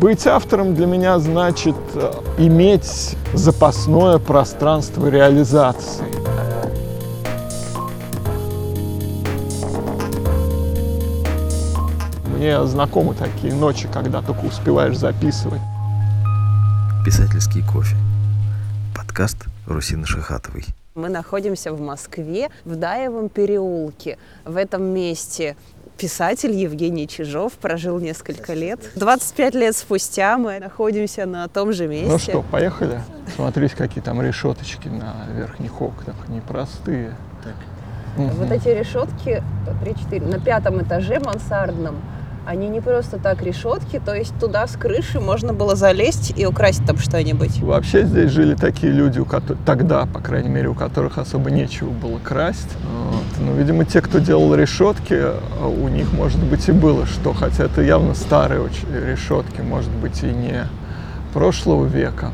[0.00, 6.04] Быть автором для меня значит э, иметь запасное пространство реализации.
[12.36, 15.62] Мне знакомы такие ночи, когда только успеваешь записывать.
[17.06, 17.96] Писательский кофе.
[18.94, 20.66] Подкаст Русины Шихатовой.
[20.94, 24.18] Мы находимся в Москве, в Даевом переулке.
[24.44, 25.56] В этом месте
[25.96, 28.80] писатель Евгений Чижов прожил несколько лет.
[28.96, 32.08] 25 лет спустя мы находимся на том же месте.
[32.08, 33.00] Ну что, поехали?
[33.34, 37.16] Смотрите, какие там решеточки на верхних окнах, непростые.
[37.42, 37.54] Так.
[38.16, 38.34] Угу.
[38.36, 39.42] Вот эти решетки,
[39.84, 41.96] 3-4, на пятом этаже мансардном,
[42.46, 46.86] они не просто так решетки, то есть туда с крыши можно было залезть и украсть
[46.86, 47.60] там что-нибудь.
[47.60, 51.90] Вообще здесь жили такие люди, у которых, тогда, по крайней мере, у которых особо нечего
[51.90, 52.76] было красть.
[52.84, 53.24] Вот.
[53.40, 55.20] Ну, видимо, те, кто делал решетки,
[55.60, 60.22] у них, может быть, и было что, хотя это явно старые очень решетки, может быть,
[60.22, 60.66] и не
[61.34, 62.30] прошлого века,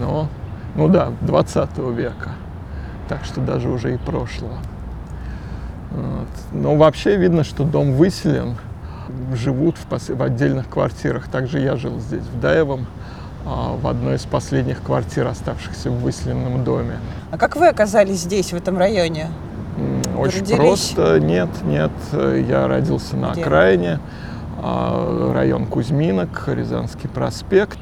[0.00, 0.28] но,
[0.76, 2.30] ну да, 20 века,
[3.08, 4.58] так что даже уже и прошлого.
[5.90, 6.28] Вот.
[6.52, 8.56] Но вообще видно, что дом выселен,
[9.34, 10.08] живут в, пос...
[10.08, 11.28] в отдельных квартирах.
[11.28, 12.86] Также я жил здесь, в Даевом,
[13.46, 16.98] а, в одной из последних квартир, оставшихся в выселенном доме.
[17.30, 19.28] А как вы оказались здесь, в этом районе?
[20.16, 20.58] Очень Родились?
[20.58, 21.20] просто.
[21.20, 21.90] Нет, нет.
[22.12, 23.42] Я родился на Где?
[23.42, 23.98] окраине,
[24.62, 27.78] а, район Кузьминок, Рязанский проспект.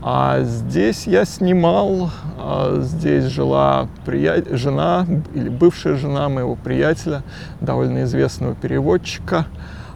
[0.00, 4.44] А здесь я снимал, а здесь жила прия...
[4.52, 5.04] жена
[5.34, 7.22] или бывшая жена моего приятеля,
[7.60, 9.46] довольно известного переводчика.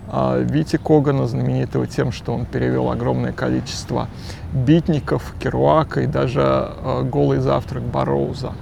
[0.08, 4.08] А, Вити Когана, знаменитого тем, что он перевел огромное количество
[4.52, 8.52] битников, Керуака и даже а, «Голый завтрак» Бароуза.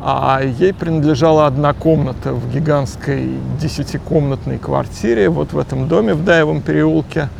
[0.00, 6.60] А ей принадлежала одна комната в гигантской десятикомнатной квартире вот в этом доме в Даевом
[6.60, 7.30] переулке,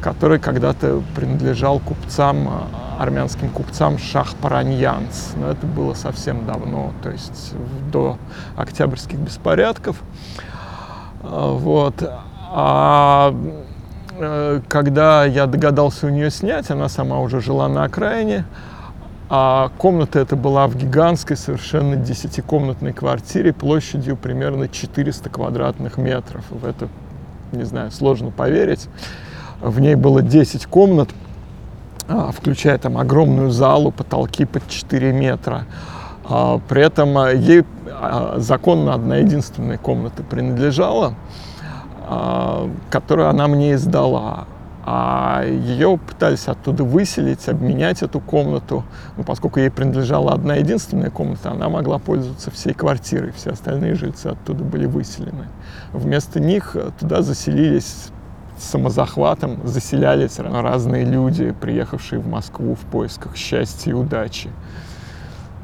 [0.00, 5.36] который когда-то принадлежал купцам, а, армянским купцам Шах-Параньянц.
[5.36, 7.52] Но это было совсем давно, то есть
[7.92, 8.16] до
[8.56, 10.02] октябрьских беспорядков.
[11.22, 12.02] Вот.
[12.56, 13.34] А
[14.16, 18.44] э, когда я догадался у нее снять, она сама уже жила на окраине,
[19.28, 26.44] а комната эта была в гигантской, совершенно десятикомнатной квартире площадью примерно 400 квадратных метров.
[26.48, 26.86] В это,
[27.50, 28.88] не знаю, сложно поверить.
[29.60, 31.08] В ней было 10 комнат,
[32.06, 35.64] а, включая там огромную залу, потолки под 4 метра.
[36.28, 37.64] А, при этом а, ей
[38.36, 41.14] законно одна единственная комната принадлежала.
[42.06, 44.46] А, которую она мне издала.
[44.86, 48.84] А ее пытались оттуда выселить, обменять эту комнату.
[49.16, 53.32] Но поскольку ей принадлежала одна единственная комната, она могла пользоваться всей квартирой.
[53.32, 55.46] Все остальные жильцы оттуда были выселены.
[55.94, 58.10] Вместо них туда заселились
[58.58, 64.50] самозахватом, заселялись разные люди, приехавшие в Москву в поисках счастья и удачи.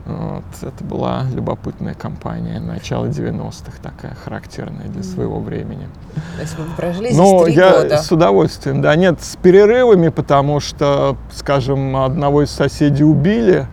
[0.07, 0.45] Вот.
[0.63, 5.89] Это была любопытная компания, начало 90-х, такая характерная для своего времени.
[6.37, 7.99] То есть вы прожили здесь Но я года?
[7.99, 13.67] с удовольствием, да, нет, с перерывами, потому что, скажем, одного из соседей убили,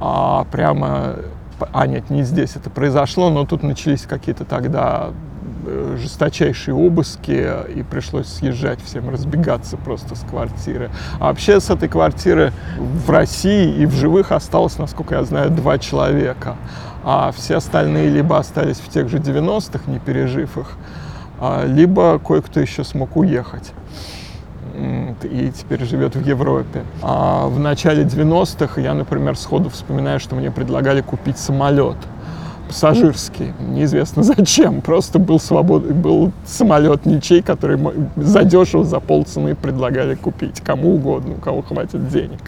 [0.00, 1.16] а прямо,
[1.72, 5.10] а нет, не здесь это произошло, но тут начались какие-то тогда
[5.96, 10.90] жесточайшие обыски, и пришлось съезжать всем, разбегаться просто с квартиры.
[11.18, 15.78] А вообще с этой квартиры в России и в живых осталось, насколько я знаю, два
[15.78, 16.56] человека.
[17.04, 20.76] А все остальные либо остались в тех же 90-х, не пережив их,
[21.40, 23.72] а, либо кое-кто еще смог уехать
[25.22, 26.82] и теперь живет в Европе.
[27.00, 31.96] А в начале 90-х я, например, сходу вспоминаю, что мне предлагали купить самолет–
[32.68, 35.84] пассажирский, неизвестно зачем, просто был, свобод...
[35.84, 37.78] был самолет ничей, который
[38.16, 42.40] задешево за полцены предлагали купить кому угодно, у кого хватит денег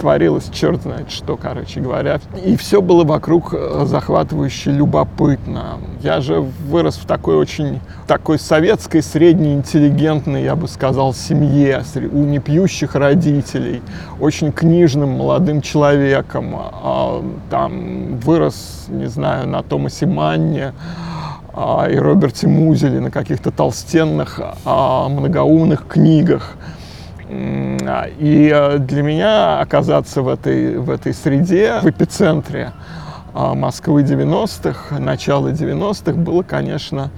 [0.00, 2.20] творилось черт знает что, короче говоря.
[2.44, 5.78] И все было вокруг э, захватывающе любопытно.
[6.02, 12.24] Я же вырос в такой очень, такой советской, средней, интеллигентной, я бы сказал, семье, у
[12.24, 13.82] непьющих родителей,
[14.18, 16.54] очень книжным молодым человеком.
[16.56, 20.72] А, там вырос, не знаю, на Томасе Манне,
[21.52, 26.56] а, и Роберте Музеле на каких-то толстенных, а, многоумных книгах.
[27.30, 32.72] И э, для меня оказаться в этой, в этой среде, в эпицентре
[33.32, 37.10] а, Москвы 90-х, начала 90-х, было, конечно,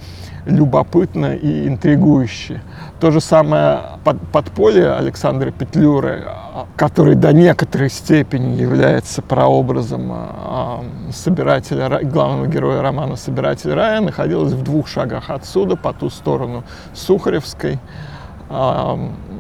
[0.45, 2.61] любопытно и интригующе.
[3.01, 6.25] То же самое под, подполье Александра Петлюры,
[6.77, 14.63] который до некоторой степени является прообразом а, собирателя, главного героя романа «Собиратель рая», находилось в
[14.63, 17.79] двух шагах отсюда, по ту сторону Сухаревской,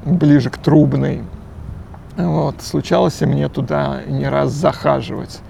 [0.05, 1.23] ближе к Трубной.
[2.17, 5.41] Вот, случалось мне туда не раз захаживать.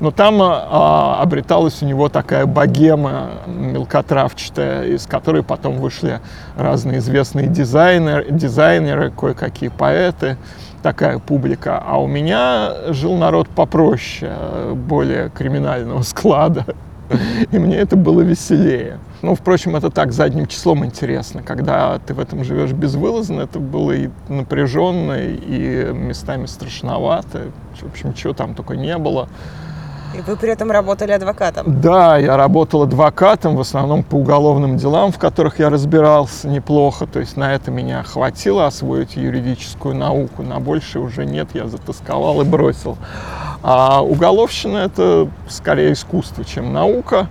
[0.00, 6.20] Но там а, обреталась у него такая богема мелкотравчатая, из которой потом вышли
[6.56, 10.36] разные известные дизайнеры, дизайнеры кое-какие поэты,
[10.82, 11.82] такая публика.
[11.84, 14.32] А у меня жил народ попроще,
[14.74, 16.64] более криминального склада.
[17.52, 18.98] И мне это было веселее.
[19.22, 21.42] Ну, впрочем, это так задним числом интересно.
[21.42, 27.50] Когда ты в этом живешь безвылазно, это было и напряженно, и местами страшновато.
[27.80, 29.28] В общем, чего там только не было.
[30.16, 31.80] И вы при этом работали адвокатом?
[31.80, 37.06] Да, я работал адвокатом, в основном по уголовным делам, в которых я разбирался неплохо.
[37.06, 40.42] То есть на это меня хватило освоить юридическую науку.
[40.42, 42.96] На больше уже нет, я затасковал и бросил.
[43.62, 47.28] А уголовщина— это скорее искусство, чем наука.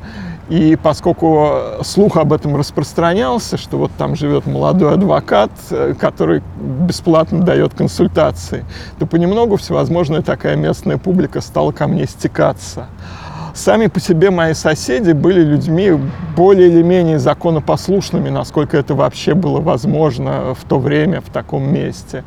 [0.50, 1.50] И поскольку
[1.82, 8.64] слух об этом распространялся, что вот там живет молодой адвокат, э, который бесплатно дает консультации,
[9.00, 12.86] то понемногу всевозможная такая местная публика стала ко мне стекаться.
[13.56, 15.98] Сами по себе мои соседи были людьми
[16.36, 22.26] более или менее законопослушными, насколько это вообще было возможно в то время, в таком месте.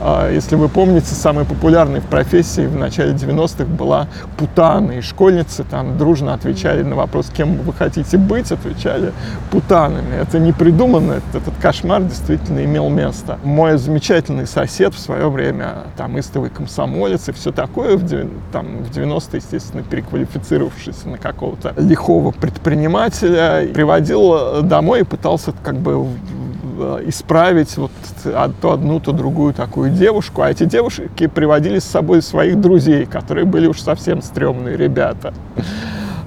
[0.00, 4.08] А, если вы помните, самой популярной в профессии в начале 90-х была
[4.38, 9.12] путана, и школьницы там дружно отвечали на вопрос, кем вы хотите быть, отвечали
[9.50, 10.16] путанами.
[10.18, 13.38] Это не придумано, этот кошмар действительно имел место.
[13.44, 18.90] Мой замечательный сосед в свое время, там, истовый комсомолец и все такое, в, там, в
[18.90, 26.06] 90-е, естественно, переквалифицировал сфокусировавшись на какого-то лихого предпринимателя, приводил домой и пытался как бы
[27.06, 27.92] исправить вот
[28.60, 30.42] то одну, то другую такую девушку.
[30.42, 35.32] А эти девушки приводили с собой своих друзей, которые были уж совсем стрёмные ребята.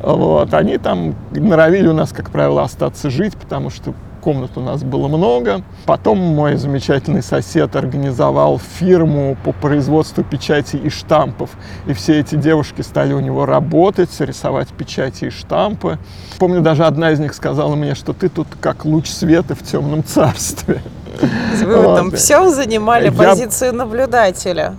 [0.02, 0.54] Вот.
[0.54, 5.08] Они там норовили у нас, как правило, остаться жить, потому что комнат у нас было
[5.08, 5.62] много.
[5.86, 11.52] Потом мой замечательный сосед организовал фирму по производству печати и штампов.
[11.86, 15.98] И все эти девушки стали у него работать, рисовать печати и штампы.
[16.40, 20.04] Помню, даже одна из них сказала мне, что ты тут как луч света в темном
[20.04, 20.82] царстве.
[21.64, 21.96] Вы вот.
[21.96, 23.12] там все занимали Я...
[23.12, 24.76] позицию наблюдателя.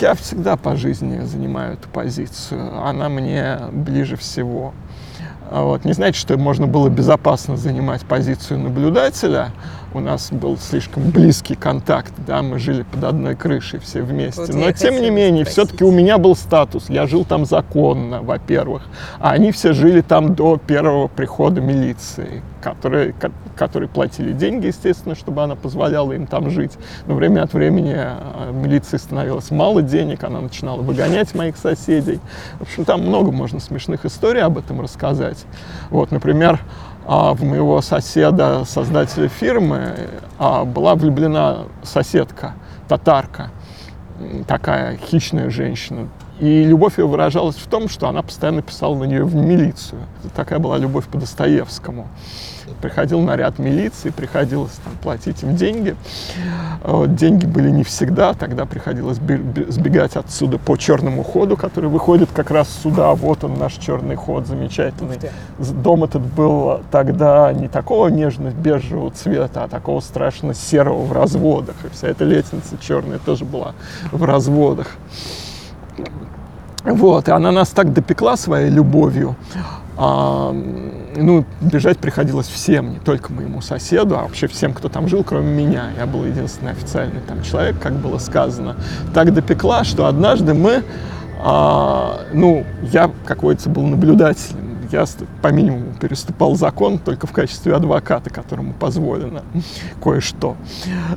[0.00, 2.82] Я всегда по жизни занимаю эту позицию.
[2.84, 4.72] Она мне ближе всего.
[5.50, 5.84] А вот.
[5.84, 9.50] Не значит, что можно было безопасно занимать позицию наблюдателя.
[9.94, 14.40] У нас был слишком близкий контакт, да, мы жили под одной крышей все вместе.
[14.40, 16.90] Вот Но тем не менее, все-таки у меня был статус.
[16.90, 18.82] Я жил там законно, во-первых.
[19.20, 23.14] А они все жили там до первого прихода милиции, которые,
[23.56, 26.72] которые платили деньги, естественно, чтобы она позволяла им там жить.
[27.06, 32.20] Но время от времени а, милиции становилось мало денег, она начинала выгонять моих соседей.
[32.58, 35.46] В общем, там много можно смешных историй об этом рассказать.
[35.90, 36.60] Вот, например,
[37.06, 39.94] а в моего соседа, создателя фирмы,
[40.38, 42.54] а, была влюблена соседка,
[42.88, 43.50] татарка,
[44.48, 46.08] такая хищная женщина,
[46.40, 50.00] и любовь ее выражалась в том, что она постоянно писала на нее в милицию.
[50.34, 52.08] Такая была любовь по Достоевскому.
[52.80, 55.96] Приходил наряд милиции, приходилось там, платить им деньги.
[57.08, 62.68] Деньги были не всегда, тогда приходилось сбегать отсюда по черному ходу, который выходит как раз
[62.82, 63.14] сюда.
[63.14, 65.18] Вот он, наш черный ход замечательный.
[65.58, 71.76] Дом этот был тогда не такого нежно-бежевого цвета, а такого страшно серого в разводах.
[71.84, 73.74] И вся эта лестница черная тоже была
[74.12, 74.96] в разводах.
[76.84, 79.34] Вот, и она нас так допекла своей любовью.
[79.96, 80.54] А,
[81.16, 85.64] ну, бежать приходилось всем, не только моему соседу, а вообще всем, кто там жил, кроме
[85.64, 85.90] меня.
[85.96, 88.76] Я был единственный официальный там человек, как было сказано.
[89.14, 90.82] Так допекла, что однажды мы,
[91.42, 95.04] а, ну, я, как водится, был наблюдателем я
[95.42, 99.42] по минимуму переступал закон только в качестве адвоката, которому позволено
[100.02, 100.56] кое-что.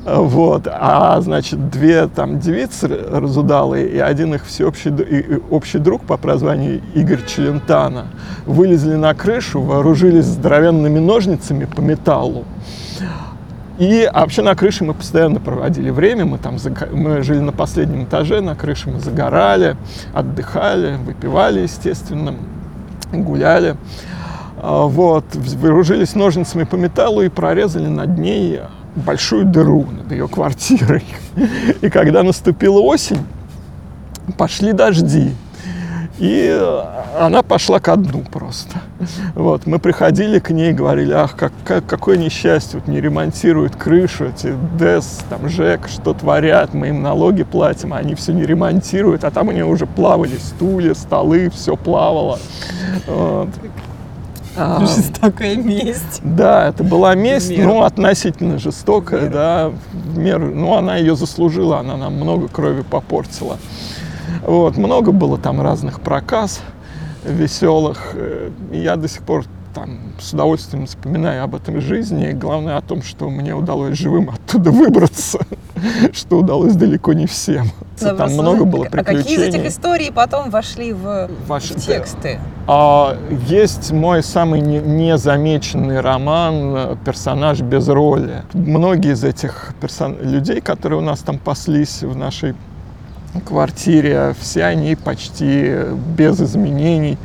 [0.06, 0.68] Вот.
[0.68, 6.82] А, значит, две там девицы разудалые и один их всеобщий и общий друг по прозванию
[6.94, 8.08] Игорь Челентана
[8.46, 12.46] вылезли на крышу, вооружились здоровенными ножницами по металлу.
[13.80, 16.26] И а вообще на крыше мы постоянно проводили время.
[16.26, 16.58] Мы там
[16.92, 19.78] мы жили на последнем этаже, на крыше мы загорали,
[20.14, 22.36] отдыхали, выпивали, естественно
[23.24, 23.75] гуляли.
[24.62, 28.60] А, вот, вооружились ножницами по металлу и прорезали над ней
[28.96, 31.04] большую дыру над ее квартирой.
[31.82, 33.24] И когда наступила осень,
[34.38, 35.34] пошли дожди.
[36.20, 36.62] И
[37.18, 38.82] она пошла ко дну просто.
[39.36, 44.26] Вот, мы приходили к ней, говорили, ах, как, как, какое несчастье, вот не ремонтируют крышу,
[44.26, 49.24] эти ДЭС, там, ЖЭК, что творят, мы им налоги платим, а они все не ремонтируют,
[49.24, 52.38] а там у нее уже плавали стулья, столы, все плавало.
[53.08, 53.50] Вот.
[54.58, 56.20] А, жестокая месть.
[56.22, 61.96] Да, это была месть, ну, относительно жестокая, да, в меру, ну, она ее заслужила, она
[61.96, 63.58] нам много крови попортила.
[64.46, 66.62] Вот, много было там разных проказ
[67.24, 68.12] веселых.
[68.14, 72.32] Э, я до сих пор там с удовольствием вспоминаю об этом жизни.
[72.32, 75.40] И главное о том, что мне удалось живым оттуда выбраться,
[76.14, 77.68] что удалось далеко не всем.
[78.02, 79.20] Но там много было приключений.
[79.20, 82.40] А какие из этих историй потом вошли в, Ваши, в тексты?
[82.68, 83.18] А,
[83.48, 88.44] есть мой самый не, незамеченный роман «Персонаж без роли».
[88.54, 90.18] Многие из этих персон...
[90.22, 92.56] людей, которые у нас там паслись в нашей
[93.46, 95.76] квартире, все они почти
[96.18, 97.18] без изменений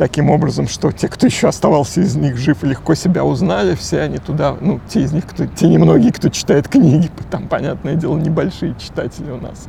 [0.00, 4.16] таким образом, что те, кто еще оставался из них жив, легко себя узнали, все они
[4.16, 8.74] туда, ну, те из них, кто, те немногие, кто читает книги, там, понятное дело, небольшие
[8.78, 9.68] читатели у нас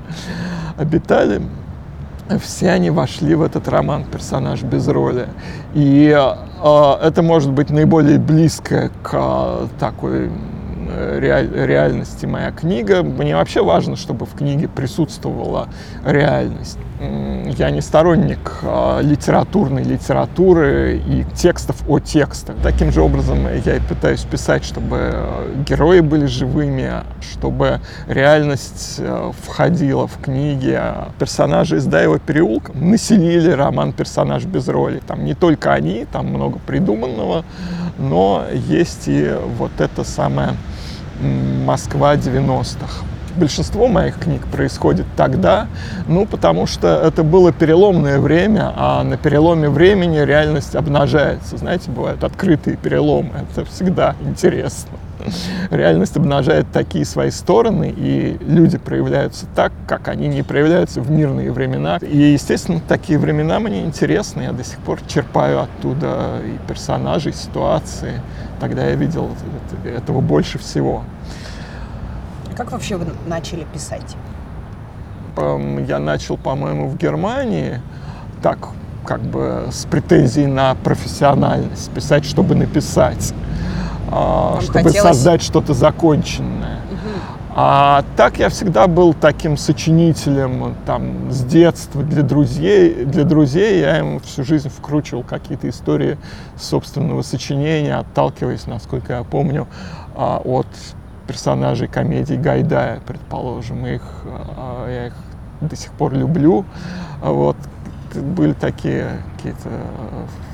[0.78, 1.42] обитали,
[2.42, 5.28] все они вошли в этот роман «Персонаж без роли».
[5.74, 10.32] И э, это может быть наиболее близкое к э, такой
[10.90, 13.04] реаль, реальности моя книга.
[13.04, 15.70] Мне вообще важно, чтобы в книге присутствовала
[16.06, 16.78] реальность.
[17.58, 22.58] Я не сторонник э, литературной литературы и текстов о текстах.
[22.62, 25.16] Таким же образом я и пытаюсь писать, чтобы
[25.68, 30.80] герои были живыми, чтобы реальность э, входила в книги.
[31.18, 35.02] Персонажи из Даева переулка населили роман «Персонаж без роли».
[35.06, 37.44] Там не только они, там много придуманного,
[37.98, 40.52] но есть и вот это самое
[41.22, 43.06] Москва 90-х.
[43.36, 45.68] Большинство моих книг происходит тогда,
[46.08, 51.58] ну, потому что это было переломное время, а на переломе времени реальность обнажается.
[51.58, 54.98] Знаете, бывают открытые переломы, это всегда интересно.
[55.72, 61.52] Реальность обнажает такие свои стороны, и люди проявляются так, как они не проявляются в мирные
[61.52, 61.98] времена.
[61.98, 64.44] И, естественно, такие времена мне интересны.
[64.44, 68.22] Я до сих пор черпаю оттуда и персонажей, и ситуации.
[68.60, 69.30] Тогда я видел
[69.86, 71.04] этого больше всего.
[72.56, 74.16] Как вообще вы начали писать?
[75.88, 77.82] Я начал, по-моему, в Германии,
[78.44, 78.58] так,
[79.06, 83.34] как бы с претензией на профессиональность, писать, чтобы написать,
[84.12, 85.02] Вам чтобы хотелось...
[85.02, 86.82] создать что-то законченное.
[87.54, 93.04] А так я всегда был таким сочинителем там, с детства для друзей.
[93.04, 96.18] Для друзей я им всю жизнь вкручивал какие-то истории
[96.58, 99.68] собственного сочинения, отталкиваясь, насколько я помню,
[100.16, 100.68] а, от
[101.28, 103.86] персонажей комедий Гайдая, предположим.
[103.86, 105.14] Их, а, я их
[105.60, 106.64] до сих пор люблю.
[107.22, 107.58] Вот.
[108.16, 109.70] Были такие какие-то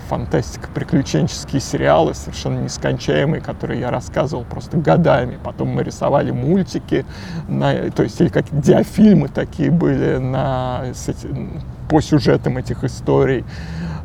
[0.08, 5.38] фантастика, приключенческие сериалы, совершенно нескончаемые, которые я рассказывал просто годами.
[5.44, 7.06] Потом мы рисовали мультики,
[7.48, 10.86] на, то есть или как диафильмы такие были на,
[11.90, 13.46] по сюжетам этих историй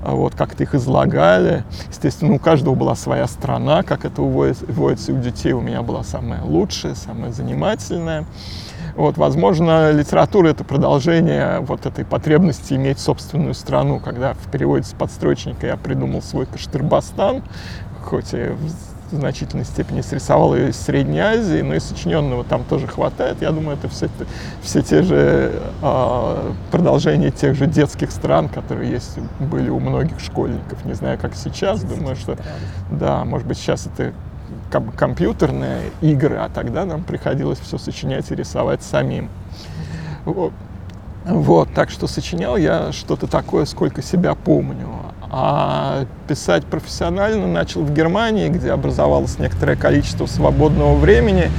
[0.04, 1.64] вот как-то их излагали.
[1.88, 5.52] Естественно, у каждого была своя страна, как это уводится у детей.
[5.52, 8.24] У меня была самая лучшая, самая занимательная.
[8.94, 14.00] Вот, возможно, литература— это продолжение вот этой потребности иметь собственную страну.
[14.00, 17.42] Когда в переводе с подстрочника я придумал свой Каштырбастан,
[18.02, 18.50] хоть и
[19.12, 23.42] в значительной степени срисовал ее из Средней Азии, но и сочиненного там тоже хватает.
[23.42, 24.08] Я думаю, это все,
[24.62, 30.84] все те же э, продолжения тех же детских стран, которые есть, были у многих школьников.
[30.84, 31.82] Не знаю, как сейчас.
[31.82, 32.36] Думаю, что
[32.90, 34.12] да, может быть, сейчас это
[34.70, 39.28] компьютерные игры, а тогда нам приходилось все сочинять и рисовать самим.
[40.24, 40.52] Вот.
[41.24, 44.88] Вот, так что сочинял я что-то такое, сколько себя помню.
[45.30, 51.50] А писать профессионально начал в Германии, где образовалось некоторое количество свободного времени.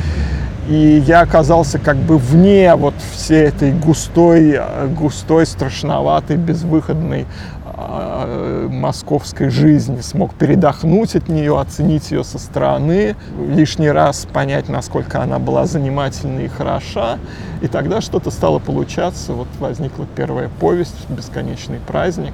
[0.67, 4.61] И я оказался как бы вне вот всей этой густой,
[4.97, 7.62] густой, страшноватой, безвыходной э,
[8.69, 15.39] московской жизни, смог передохнуть от нее, оценить ее со стороны, лишний раз понять, насколько она
[15.39, 17.17] была занимательна и хороша.
[17.61, 19.33] И тогда что-то стало получаться.
[19.33, 22.33] Вот возникла первая повесть «Бесконечный праздник».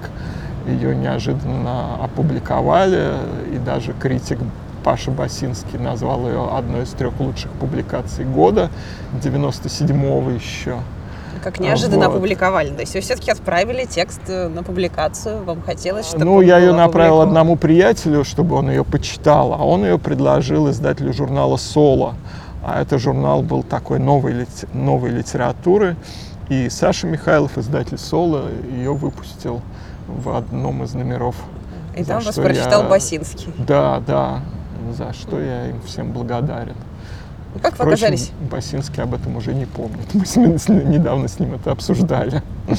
[0.67, 3.13] Ее неожиданно опубликовали,
[3.53, 4.37] и даже критик
[4.83, 8.69] Паша Басинский назвал ее одной из трех лучших публикаций года,
[9.21, 10.79] 97-го еще.
[11.43, 12.15] Как неожиданно вот.
[12.15, 12.69] опубликовали.
[12.69, 16.73] То есть вы все-таки отправили текст э, на публикацию, вам хотелось, чтобы Ну, я ее
[16.73, 22.15] направил одному приятелю, чтобы он ее почитал, а он ее предложил издателю журнала «Соло».
[22.63, 25.95] А это журнал был такой новой, новой литературы.
[26.49, 29.61] И Саша Михайлов, издатель «Соло», ее выпустил
[30.07, 31.35] в одном из номеров.
[31.95, 32.89] И там вас прочитал я...
[32.89, 33.53] Басинский.
[33.57, 34.41] Да, да,
[34.97, 36.75] за что я им всем благодарен.
[37.61, 38.31] Как Впрочем, вы оказались?
[38.51, 40.13] Басинский об этом уже не помнит.
[40.13, 42.41] Мы с ним, недавно с ним это обсуждали.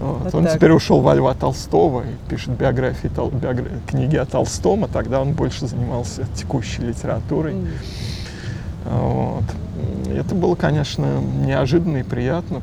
[0.00, 0.24] Вот.
[0.24, 0.56] Вот он так.
[0.56, 5.22] теперь ушел во Льва Толстого и пишет биографии, тол, биографии, книги о Толстом, а тогда
[5.22, 7.54] он больше занимался текущей литературой.
[7.54, 7.68] Mm.
[8.84, 9.44] Вот.
[10.14, 12.60] Это было, конечно, неожиданно и приятно.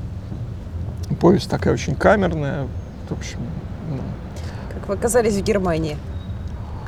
[1.19, 2.67] Повесть такая очень камерная.
[3.09, 3.39] В общем,
[3.89, 4.01] ну.
[4.73, 5.97] Как вы оказались в Германии?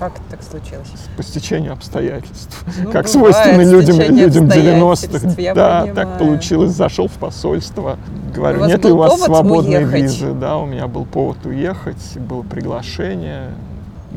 [0.03, 0.91] Как так случилось?
[1.15, 2.61] По стечению обстоятельств.
[2.83, 5.53] Ну, как свойственно людям, людям 90-х.
[5.53, 5.95] Да, понимаю.
[5.95, 6.71] так получилось.
[6.71, 7.97] Зашел в посольство.
[8.35, 10.01] Говорю, нет ли у вас свободной уехать?
[10.01, 10.33] визы?
[10.33, 13.51] Да, у меня был повод уехать, было приглашение.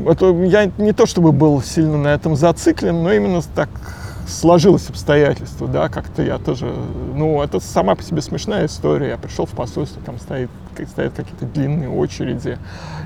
[0.05, 3.69] Это я не то чтобы был сильно на этом зациклен, но именно так
[4.27, 6.73] сложилось обстоятельство, да, как-то я тоже,
[7.15, 9.11] ну, это сама по себе смешная история.
[9.11, 10.51] Я пришел в посольство, там стоит,
[10.91, 12.59] стоят какие-то длинные очереди,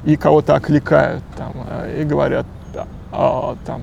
[0.05, 2.47] и кого-то окликают там, э, и говорят,
[3.12, 3.83] а, там,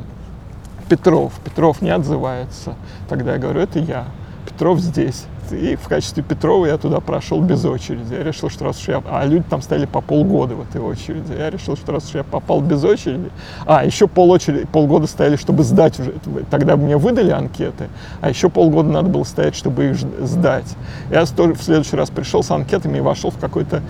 [0.89, 2.75] Петров, Петров не отзывается.
[3.09, 4.05] Тогда я говорю, это я,
[4.45, 5.25] Петров здесь.
[5.51, 8.13] И в качестве Петрова я туда прошел без очереди.
[8.13, 9.01] Я решил, что раз уж я...
[9.09, 11.33] А люди там стояли по полгода в этой очереди.
[11.37, 13.29] Я решил, что раз уж я попал без очереди...
[13.65, 16.13] А, еще пол очереди, полгода стояли, чтобы сдать уже.
[16.49, 17.87] Тогда мне выдали анкеты,
[18.21, 20.75] а еще полгода надо было стоять, чтобы их сдать.
[21.11, 23.81] Я в следующий раз пришел с анкетами и вошел в какой-то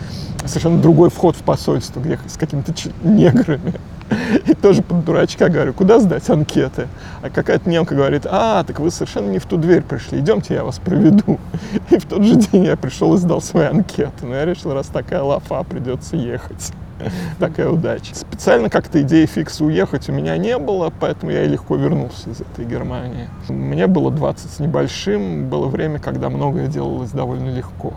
[0.45, 3.73] совершенно другой вход в посольство, где с какими-то неграми.
[4.45, 6.87] И тоже под дурачка говорю, куда сдать анкеты?
[7.21, 10.63] А какая-то немка говорит, а, так вы совершенно не в ту дверь пришли, идемте, я
[10.63, 11.39] вас проведу.
[11.89, 14.25] И в тот же день я пришел и сдал свои анкеты.
[14.25, 16.71] Но я решил, раз такая лафа, придется ехать.
[17.39, 18.15] Такая удача.
[18.15, 22.41] Специально как-то идеи фикса уехать у меня не было, поэтому я и легко вернулся из
[22.41, 23.29] этой Германии.
[23.49, 27.93] Мне было 20 с небольшим, было время, когда многое делалось довольно легко.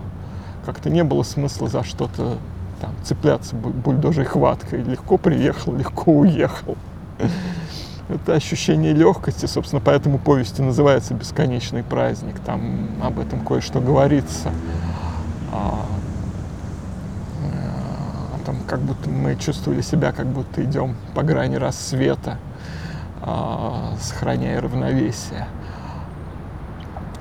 [0.67, 2.37] Как-то не было смысла за что-то
[2.81, 4.83] там, цепляться бульдожей хваткой.
[4.83, 6.77] Легко приехал, легко уехал.
[8.09, 12.41] Это ощущение легкости, собственно, поэтому повести называется «Бесконечный праздник».
[12.41, 14.51] Там об этом кое-что говорится.
[15.53, 15.87] А,
[17.45, 22.39] э, о том, как будто мы чувствовали себя, как будто идем по грани рассвета,
[23.23, 25.47] а, сохраняя равновесие.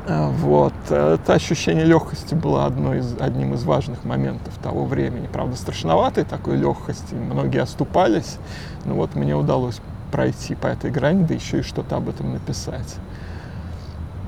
[0.09, 0.73] Э, вот.
[0.89, 5.27] Это ощущение легкости было одной из, одним из важных моментов того времени.
[5.31, 7.13] Правда, страшноватой такой легкости.
[7.13, 8.37] Многие оступались.
[8.85, 9.79] Но вот мне удалось
[10.11, 12.95] пройти по этой грани, да еще и что-то об этом написать.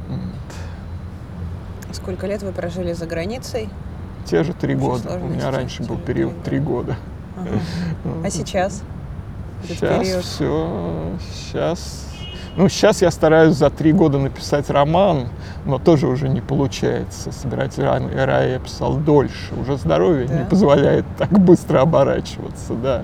[0.08, 1.96] Вот.
[1.96, 3.68] Сколько лет вы прожили за границей?
[4.26, 5.18] Те же три года.
[5.18, 6.96] У меня раньше был период три года.
[7.36, 7.60] Ага.
[8.24, 8.84] А сейчас?
[9.68, 11.18] Сейчас все.
[11.34, 12.11] Сейчас
[12.58, 15.30] ну, сейчас я стараюсь за три года написать роман,
[15.66, 17.32] но тоже уже не получается.
[17.32, 19.54] Собирать рай я писал дольше.
[19.60, 20.40] Уже здоровье да?
[20.40, 23.04] не позволяет так быстро оборачиваться, да.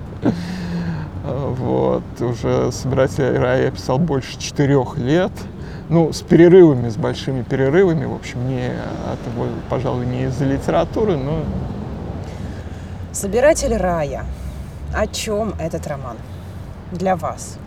[1.23, 2.03] Вот.
[2.19, 5.31] Уже собирать рай я писал больше четырех лет.
[5.89, 8.03] Ну, с перерывами, с большими перерывами.
[8.05, 11.43] В общем, не, это, пожалуй, не из-за литературы, но...
[13.13, 14.25] Собиратель рая.
[14.93, 16.17] О чем этот роман
[16.91, 17.57] для вас?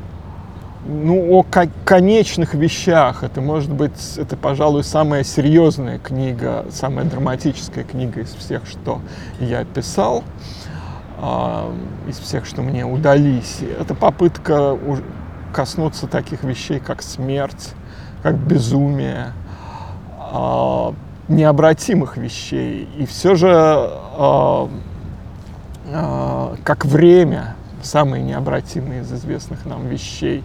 [0.86, 1.44] Ну, о
[1.84, 3.22] конечных вещах.
[3.22, 9.00] Это может быть, это, пожалуй, самая серьезная книга, самая драматическая книга из всех, что
[9.40, 10.24] я писал,
[11.18, 11.72] э,
[12.08, 13.58] из всех, что мне удались.
[13.78, 14.76] Это попытка
[15.52, 17.74] коснуться таких вещей, как смерть,
[18.22, 19.32] как безумие,
[20.32, 20.92] э,
[21.28, 22.88] необратимых вещей.
[22.96, 24.68] И все же, э,
[26.64, 30.42] как время, самые необратимые из известных нам вещей.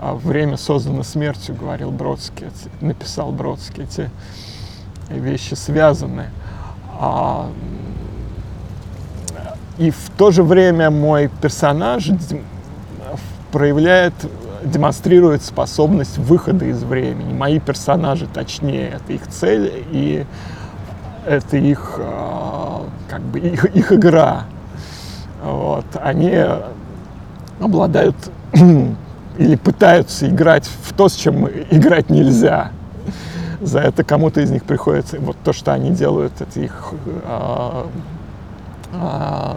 [0.00, 2.48] А время создано смертью, говорил Бродский,
[2.80, 3.84] написал Бродский.
[3.84, 4.10] Эти
[5.10, 6.26] вещи связаны.
[6.98, 7.50] А,
[9.78, 12.08] и в то же время мой персонаж
[13.50, 14.14] проявляет,
[14.64, 17.32] демонстрирует способность выхода из времени.
[17.32, 20.24] Мои персонажи, точнее, это их цель и
[21.26, 24.44] это их, а, как бы, их, их игра.
[25.42, 25.84] Вот.
[26.00, 26.32] Они
[27.60, 28.16] обладают
[29.38, 32.70] или пытаются играть в то, с чем играть нельзя.
[33.60, 36.92] За это кому-то из них приходится, вот то, что они делают, это их
[37.24, 37.86] а,
[38.92, 39.56] а,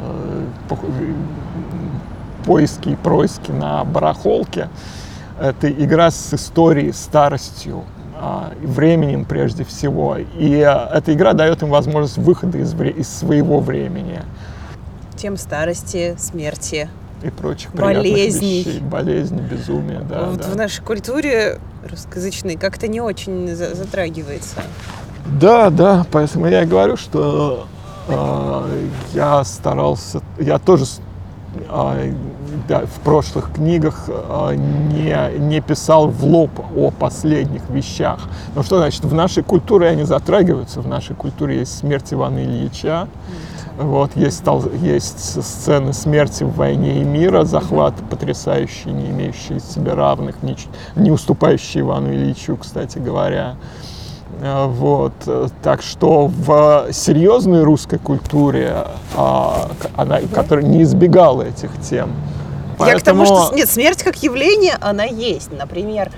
[2.45, 4.69] поиски и происки на барахолке.
[5.39, 7.83] Это игра с историей, старостью,
[8.15, 10.17] а, временем прежде всего.
[10.17, 14.21] И эта игра дает им возможность выхода из, из своего времени
[15.15, 16.89] тем старости, смерти,
[17.23, 18.63] и прочих болезней.
[18.63, 18.79] Вещей.
[18.81, 20.49] Болезни, безумие, да, вот да.
[20.49, 24.57] В нашей культуре русскоязычной как-то не очень затрагивается.
[25.25, 27.67] Да, да, поэтому я и говорю, что
[28.07, 30.85] э, я старался, я тоже
[31.67, 32.13] э,
[32.67, 38.19] да, в прошлых книгах э, не, не писал в лоб о последних вещах.
[38.53, 43.07] Но что значит, в нашей культуре они затрагиваются, в нашей культуре есть смерть Ивана Ильича,
[43.77, 44.43] вот, есть,
[44.81, 50.55] есть сцены смерти в «Войне и мира», захват потрясающий, не имеющий себе равных, не,
[50.95, 53.55] не уступающий Ивану Ильичу, кстати говоря.
[54.41, 55.13] Э, вот.
[55.61, 58.85] Так что в серьезной русской культуре,
[59.15, 62.11] а, она, которая не избегала этих тем,
[62.77, 62.97] Поэтому...
[62.97, 65.51] Я к тому, что нет, смерть как явление, она есть.
[65.51, 66.11] Например,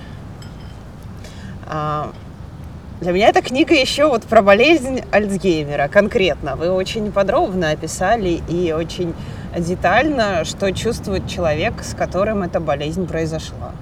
[1.67, 2.11] а,
[2.99, 6.55] для меня эта книга еще вот про болезнь Альцгеймера конкретно.
[6.55, 9.13] Вы очень подробно описали и очень
[9.55, 13.73] детально, что чувствует человек, с которым эта болезнь произошла.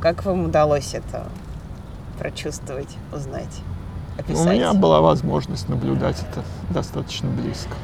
[0.00, 1.28] Как вам удалось это
[2.18, 3.60] прочувствовать, узнать,
[4.18, 4.46] описать?
[4.46, 7.74] У меня была возможность наблюдать это достаточно близко.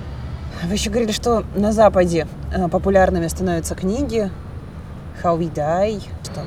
[0.64, 4.30] Вы еще говорили, что на Западе э, популярными становятся книги
[5.22, 6.02] How We Die.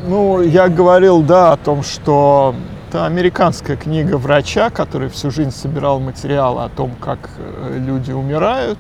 [0.08, 2.56] Ну, я говорил, да, о том, что
[2.90, 8.78] это американская книга врача, который всю жизнь собирал материалы о том, как э, люди умирают.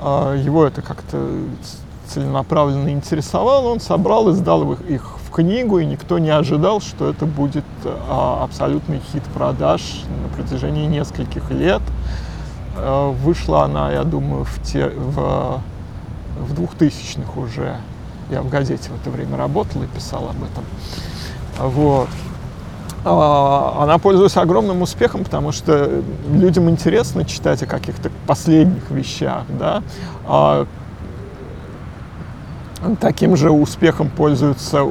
[0.00, 1.18] А, его это как-то
[2.08, 3.68] целенаправленно интересовало.
[3.68, 8.42] Он собрал и сдал их в книгу, и никто не ожидал, что это будет а,
[8.42, 11.82] абсолютный хит продаж на протяжении нескольких лет.
[12.76, 15.60] А, вышла она, я думаю, в, те, в,
[16.38, 17.76] в 2000-х уже.
[18.30, 20.64] Я в газете в это время работал и писал об этом.
[21.58, 22.08] Вот.
[23.04, 29.82] А, она пользуется огромным успехом, потому что людям интересно читать о каких-то последних вещах, да.
[30.26, 30.66] А
[33.00, 34.84] таким же успехом пользуются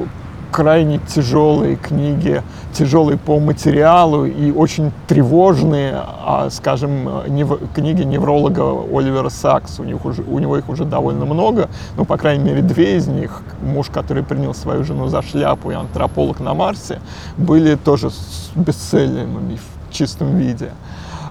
[0.56, 2.42] крайне тяжелые книги,
[2.72, 7.50] тяжелые по материалу и очень тревожные, а, скажем, нев...
[7.74, 9.78] книги невролога Оливера Сакс.
[9.78, 13.06] У, них уже, у него их уже довольно много, ну, по крайней мере, две из
[13.06, 17.00] них, муж, который принял свою жену за шляпу и антрополог на Марсе,
[17.36, 18.08] были тоже
[18.54, 20.70] бестселлерами в чистом виде.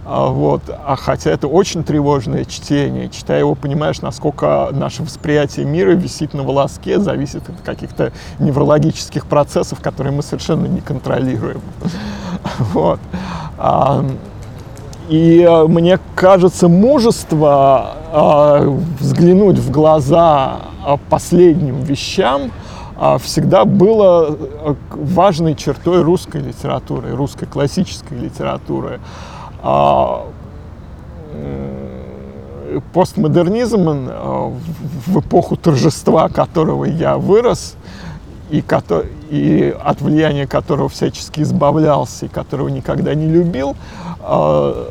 [0.06, 0.62] А, вот.
[0.70, 3.10] А хотя это очень тревожное чтение.
[3.10, 9.82] Читая его, понимаешь, насколько наше восприятие мира висит на волоске, зависит от каких-то неврологических процессов,
[9.82, 11.62] которые мы совершенно не контролируем.
[12.60, 13.00] Вот.
[13.58, 14.06] А,
[15.10, 17.96] и а, мне кажется, мужество
[19.00, 20.60] взглянуть в глаза
[21.10, 22.52] последним вещам
[23.20, 24.38] всегда было
[24.90, 29.02] важной чертой русской литературы, русской классической литературы.
[29.68, 30.28] А,
[32.94, 34.54] постмодернизм а,
[35.08, 37.76] в эпоху торжества которого я вырос,
[38.52, 38.64] и,
[39.32, 43.76] и от влияния которого всячески избавлялся, и которого никогда не любил,
[44.20, 44.88] а,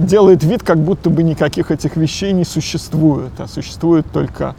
[0.00, 4.54] делает вид, как будто бы никаких этих вещей не существует, а существует только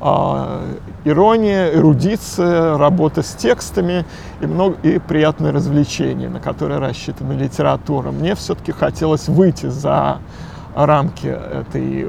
[0.00, 4.04] ирония, эрудиция, работа с текстами
[4.40, 8.10] и, много, и приятное развлечение, на которое рассчитана литература.
[8.10, 10.18] Мне все-таки хотелось выйти за
[10.74, 12.06] рамки этой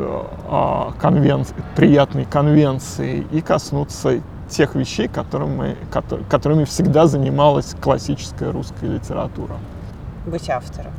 [0.47, 5.75] а, конвенции, приятной конвенции и коснуться тех вещей, которыми,
[6.29, 9.55] которыми всегда занималась классическая русская литература.
[10.27, 10.91] Быть автором.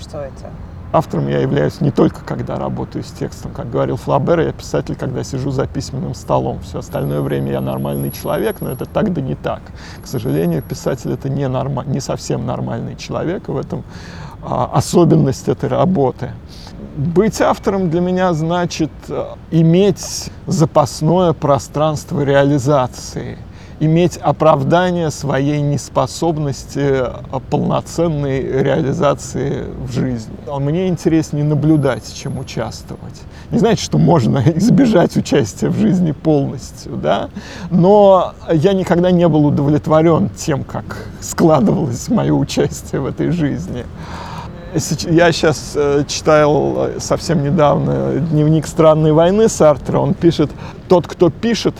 [0.00, 0.50] Что это?
[0.92, 3.52] Автором я являюсь не только когда работаю с текстом.
[3.52, 6.60] Как говорил Флабер, я писатель, когда сижу за письменным столом.
[6.60, 9.60] Все остальное время я нормальный человек, но это так да не так.
[10.02, 13.82] К сожалению, писатель это не, норма, не совсем нормальный человек, и в этом
[14.42, 16.30] а, особенность этой работы.
[16.96, 23.38] Быть автором для меня значит а, иметь запасное пространство реализации–
[23.84, 30.34] иметь оправдание своей неспособности э, полноценной реализации в жизни.
[30.58, 33.20] Мне интереснее наблюдать, чем участвовать.
[33.50, 37.30] Не значит, что можно избежать участия в жизни полностью, да?
[37.70, 43.84] но я никогда не был удовлетворен тем, как складывалось мое участие в этой жизни.
[45.08, 49.98] Я сейчас э, читал э, совсем недавно дневник странной войны Сартра.
[49.98, 50.50] Он пишет,
[50.88, 51.76] тот, кто пишет,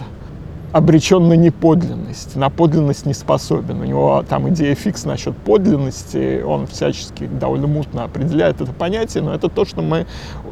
[0.74, 3.80] обречен на неподлинность, на подлинность не способен.
[3.80, 9.32] У него там идея фикс насчет подлинности, он всячески довольно мутно определяет это понятие, но
[9.32, 10.04] это то, что мы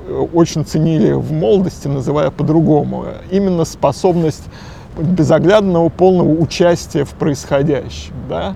[0.07, 3.07] э, очень ценили в молодости, называя по-другому.
[3.33, 4.45] Именно способность
[4.97, 8.13] безоглядного полного участия в происходящем.
[8.29, 8.55] Да?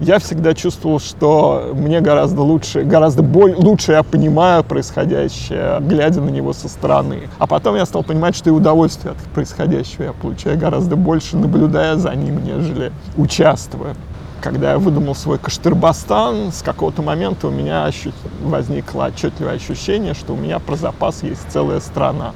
[0.00, 6.30] Я всегда чувствовал, что мне гораздо лучше, гораздо боль, лучше я понимаю происходящее, глядя на
[6.30, 7.28] него со стороны.
[7.38, 11.96] А потом я стал понимать, что и удовольствие от происходящего я получаю гораздо больше, наблюдая
[11.96, 13.94] за ним, нежели участвуя.
[14.40, 17.90] когда я выдумал свой Каштырбастан, с какого-то момента у меня
[18.42, 22.32] возникло отчетливое ощущение, что у меня про запас есть целая страна,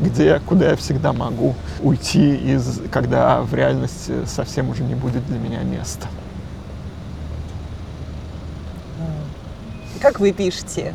[0.00, 5.38] где, куда я всегда могу уйти, из, когда в реальности совсем уже не будет для
[5.38, 6.06] меня места.
[10.00, 10.94] Как вы пишете?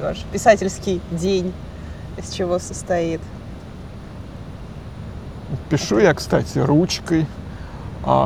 [0.00, 1.52] Ваш писательский день
[2.16, 3.20] из чего состоит?
[5.70, 7.47] Пишу я, кстати, ручкой, а,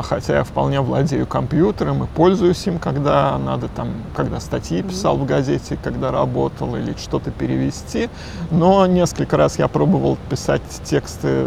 [0.03, 5.27] хотя я вполне владею компьютером и пользуюсь им, когда надо там, когда статьи писал в
[5.27, 8.09] газете, когда работал или что-то перевести.
[8.53, 11.47] Но несколько раз я пробовал писать тексты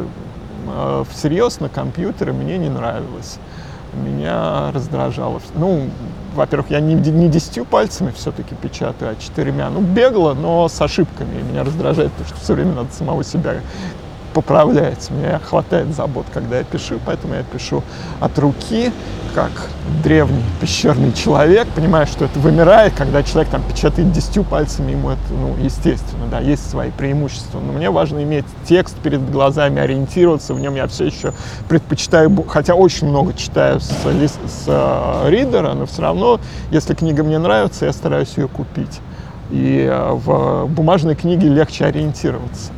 [0.67, 3.37] э, всерьез на компьютере, мне не нравилось.
[3.93, 5.39] Меня раздражало.
[5.53, 5.89] Ну,
[6.35, 9.69] во-первых, я не, не десятью пальцами все-таки печатаю, а четырьмя.
[9.69, 11.39] Ну, бегло, но с ошибками.
[11.39, 13.53] И меня раздражает, потому что все время надо самого себя
[14.35, 15.09] поправлять.
[15.11, 17.81] Мне хватает забот, когда я пишу, поэтому я пишу
[18.19, 18.91] от руки,
[19.33, 19.51] как
[20.03, 25.21] древний пещерный человек, понимаю, что это вымирает, когда человек там печатает десятью пальцами, ему это,
[25.31, 27.61] ну, естественно, да, есть свои преимущества.
[27.65, 30.75] Но мне важно иметь текст перед глазами, ориентироваться в нем.
[30.75, 31.33] Я все еще
[31.69, 37.39] предпочитаю, хотя очень много читаю с, с э, ридера, но все равно, если книга мне
[37.39, 38.99] нравится, я стараюсь ее купить.
[39.49, 42.71] И э, в бумажной книге легче ориентироваться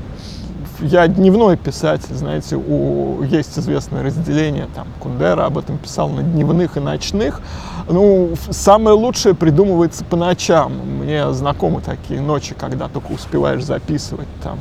[0.80, 6.78] я дневной писатель, знаете, у, есть известное разделение, там, Кундера об этом писал, на дневных
[6.78, 7.42] и ночных.
[7.90, 10.74] Ну, самое лучшее придумывается по ночам.
[10.74, 14.60] Мне знакомы такие ночи, когда только успеваешь записывать там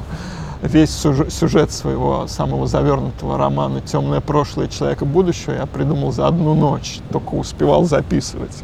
[0.62, 7.00] весь сюжет своего самого завернутого романа «Темное прошлое человека будущего» я придумал за одну ночь,
[7.11, 8.62] только успевал записывать.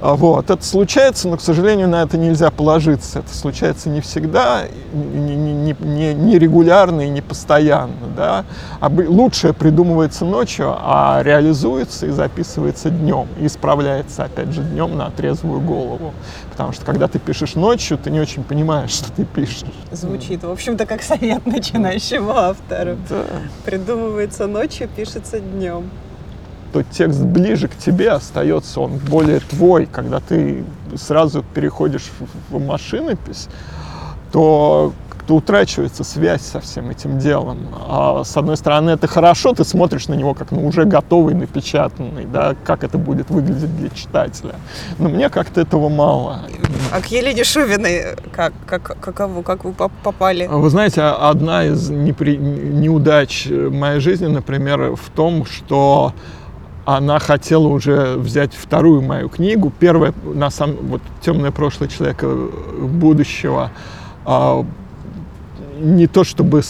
[0.00, 0.50] А, вот.
[0.50, 3.20] Это случается, но, к сожалению, на это нельзя положиться.
[3.20, 8.06] Это случается не всегда, не, не, не, не регулярно и не постоянно.
[8.16, 8.44] Да?
[8.80, 13.28] А лучшее придумывается ночью, а реализуется и записывается днем.
[13.38, 16.12] И исправляется, опять же, днем на трезвую голову.
[16.50, 19.64] Потому что, когда ты пишешь ночью, ты не очень понимаешь, что ты пишешь.
[19.92, 22.96] Звучит, в общем-то, как совет начинающему автору.
[23.08, 23.24] Да.
[23.64, 25.90] Придумывается ночью, пишется днем
[26.76, 29.86] то текст ближе к тебе остается, он более твой.
[29.86, 30.62] Когда ты
[30.94, 32.10] сразу переходишь
[32.50, 33.48] в машинопись,
[34.30, 34.92] то
[35.26, 37.58] то утрачивается связь со всем этим делом.
[37.88, 42.26] А, с одной стороны, это хорошо, ты смотришь на него как на уже готовый, напечатанный,
[42.26, 44.54] да, как это будет выглядеть для читателя.
[44.98, 46.42] Но мне как-то этого мало.
[46.92, 50.46] А к Елене Шувиной как, как, каково, как вы попали?
[50.46, 52.36] Вы знаете, одна из непри...
[52.36, 56.12] неудач моей жизни, например, в том, что
[56.86, 59.72] она хотела уже взять вторую мою книгу.
[59.78, 62.28] Первая, на самом, вот «Темное прошлое человека
[62.80, 63.72] будущего»,
[64.24, 64.64] а,
[65.78, 66.62] не то чтобы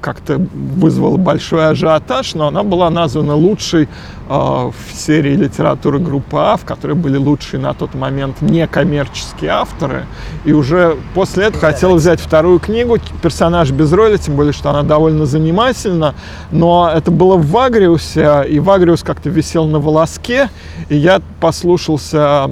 [0.00, 3.88] как-то вызвала большой ажиотаж, но она была названа лучшей э,
[4.28, 10.06] в серии литературы группы А, в которой были лучшие на тот момент некоммерческие авторы.
[10.44, 14.82] И уже после этого хотела взять вторую книгу, персонаж без роли, тем более, что она
[14.82, 16.14] довольно занимательна.
[16.50, 20.48] Но это было в Вагриусе, и Вагриус как-то висел на волоске,
[20.88, 22.50] и я послушался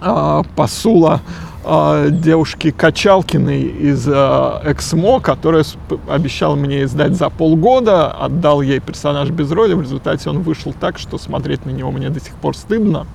[0.00, 1.20] э, посула
[1.64, 4.12] э, девушки Качалкиной из э,
[4.64, 5.64] Эксмо, которая
[6.08, 10.98] обещала мне издать за полгода, отдал ей персонаж без роли, в результате он вышел так,
[10.98, 13.06] что смотреть на него мне до сих пор стыдно.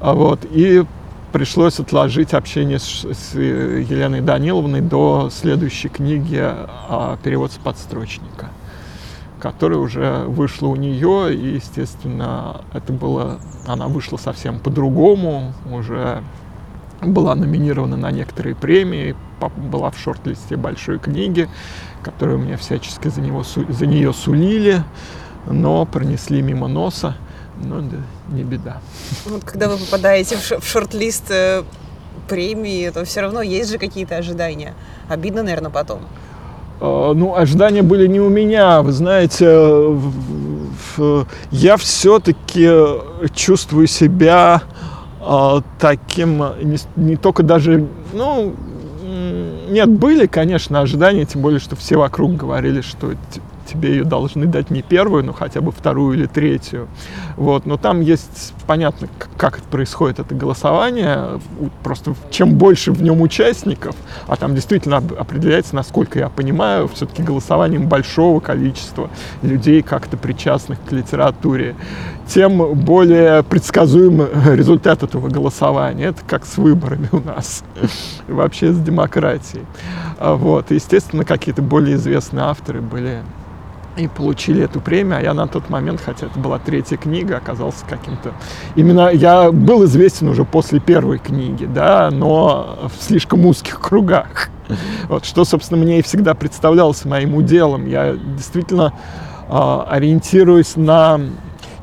[0.00, 0.84] А, вот, и
[1.32, 8.50] пришлось отложить общение с, с Еленой Даниловной до следующей книги э, «Перевод с подстрочника»
[9.44, 16.22] которая уже вышла у нее, и, естественно, это было, она вышла совсем по-другому, уже
[17.12, 19.14] была номинирована на некоторые премии,
[19.56, 21.48] была в шорт-листе большой книги,
[22.02, 24.82] которую мне всячески за, него, за нее сулили,
[25.46, 27.16] но пронесли мимо носа.
[27.62, 28.80] Ну, да, не беда.
[29.26, 31.62] Вот когда вы попадаете в шорт-лист э,
[32.28, 34.74] премии, то все равно есть же какие-то ожидания.
[35.08, 36.00] Обидно, наверное, потом.
[36.80, 38.82] А, ну, ожидания были не у меня.
[38.82, 39.46] Вы знаете,
[41.50, 42.68] я все-таки
[43.34, 44.62] чувствую себя
[45.78, 48.54] таким, не, не только даже, ну,
[49.68, 53.14] нет, были, конечно, ожидания, тем более, что все вокруг говорили, что
[53.64, 56.88] тебе ее должны дать не первую, но хотя бы вторую или третью.
[57.36, 57.66] Вот.
[57.66, 61.40] Но там есть, понятно, как происходит, это голосование.
[61.82, 63.96] Просто чем больше в нем участников,
[64.26, 69.10] а там действительно определяется, насколько я понимаю, все-таки голосованием большого количества
[69.42, 71.74] людей, как-то причастных к литературе,
[72.26, 76.06] тем более предсказуем результат этого голосования.
[76.06, 77.64] Это как с выборами у нас,
[78.28, 79.64] вообще с демократией.
[80.18, 80.70] Вот.
[80.70, 83.22] естественно, какие-то более известные авторы были
[83.96, 87.84] и получили эту премию, а я на тот момент, хотя это была третья книга, оказался
[87.88, 88.32] каким-то...
[88.74, 94.50] Именно я был известен уже после первой книги, да, но в слишком узких кругах.
[95.08, 97.86] Вот, что, собственно, мне и всегда представлялось моим уделом.
[97.86, 98.94] Я действительно
[99.48, 101.20] э, ориентируюсь на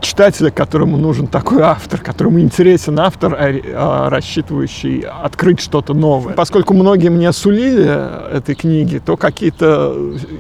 [0.02, 6.34] читателя, которому нужен такой автор, которому интересен автор, а, рассчитывающий открыть что-то новое.
[6.34, 9.96] Поскольку многие мне сулили этой книги, то какие-то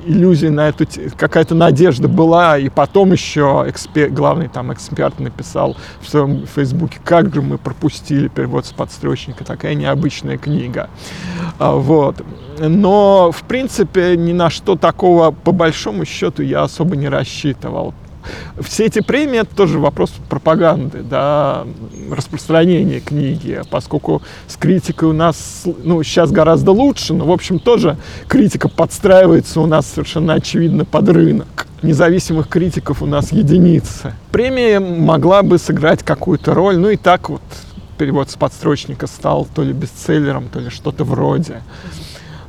[0.05, 0.85] иллюзии на эту,
[1.17, 7.33] какая-то надежда была, и потом еще эксперт, главный там эксперт написал в своем фейсбуке, как
[7.33, 10.89] же мы пропустили перевод с подстрочника, такая необычная книга.
[11.59, 12.21] А, вот.
[12.59, 17.93] Но, в принципе, ни на что такого, по большому счету, я особо не рассчитывал
[18.59, 21.65] все эти премии это тоже вопрос пропаганды, да,
[22.11, 27.97] распространения книги, поскольку с критикой у нас, ну, сейчас гораздо лучше, но, в общем, тоже
[28.27, 31.67] критика подстраивается у нас совершенно очевидно под рынок.
[31.81, 34.13] Независимых критиков у нас единицы.
[34.31, 37.41] Премия могла бы сыграть какую-то роль, ну и так вот
[37.97, 41.61] перевод с подстрочника стал то ли бестселлером, то ли что-то вроде.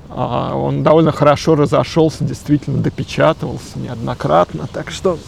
[0.09, 5.19] А, он довольно хорошо разошелся, действительно допечатывался неоднократно, так что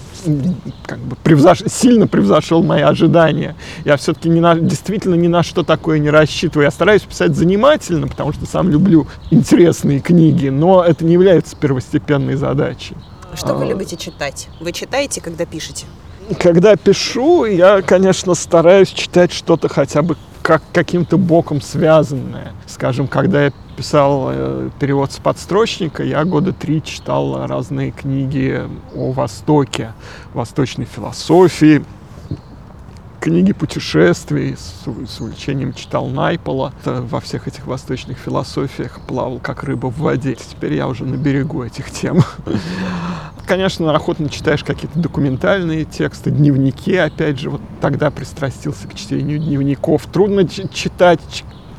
[0.86, 1.62] как бы превзош...
[1.66, 3.54] сильно превзошел мои ожидания.
[3.84, 4.54] Я все-таки не на...
[4.56, 6.64] действительно ни на что такое не рассчитываю.
[6.64, 12.36] Я стараюсь писать занимательно, потому что сам люблю интересные книги, но это не является первостепенной
[12.36, 12.96] задачей.
[13.34, 13.68] Что вы а.
[13.68, 14.48] любите читать?
[14.60, 15.86] Вы читаете, когда пишете?
[16.38, 22.52] Когда пишу, я, конечно, стараюсь читать что-то хотя бы как каким-то боком связанное.
[22.66, 28.62] Скажем, когда я писал э, перевод с подстрочника, я года три читал разные книги
[28.94, 29.92] о Востоке,
[30.32, 31.84] восточной философии,
[33.24, 36.74] книги путешествий, с, с увлечением читал Найпола.
[36.84, 40.34] Во всех этих восточных философиях плавал как рыба в воде.
[40.34, 42.22] Теперь я уже на берегу этих тем.
[43.46, 50.06] Конечно, охотно читаешь какие-то документальные тексты, дневники, опять же, вот тогда пристрастился к чтению дневников.
[50.06, 51.20] Трудно читать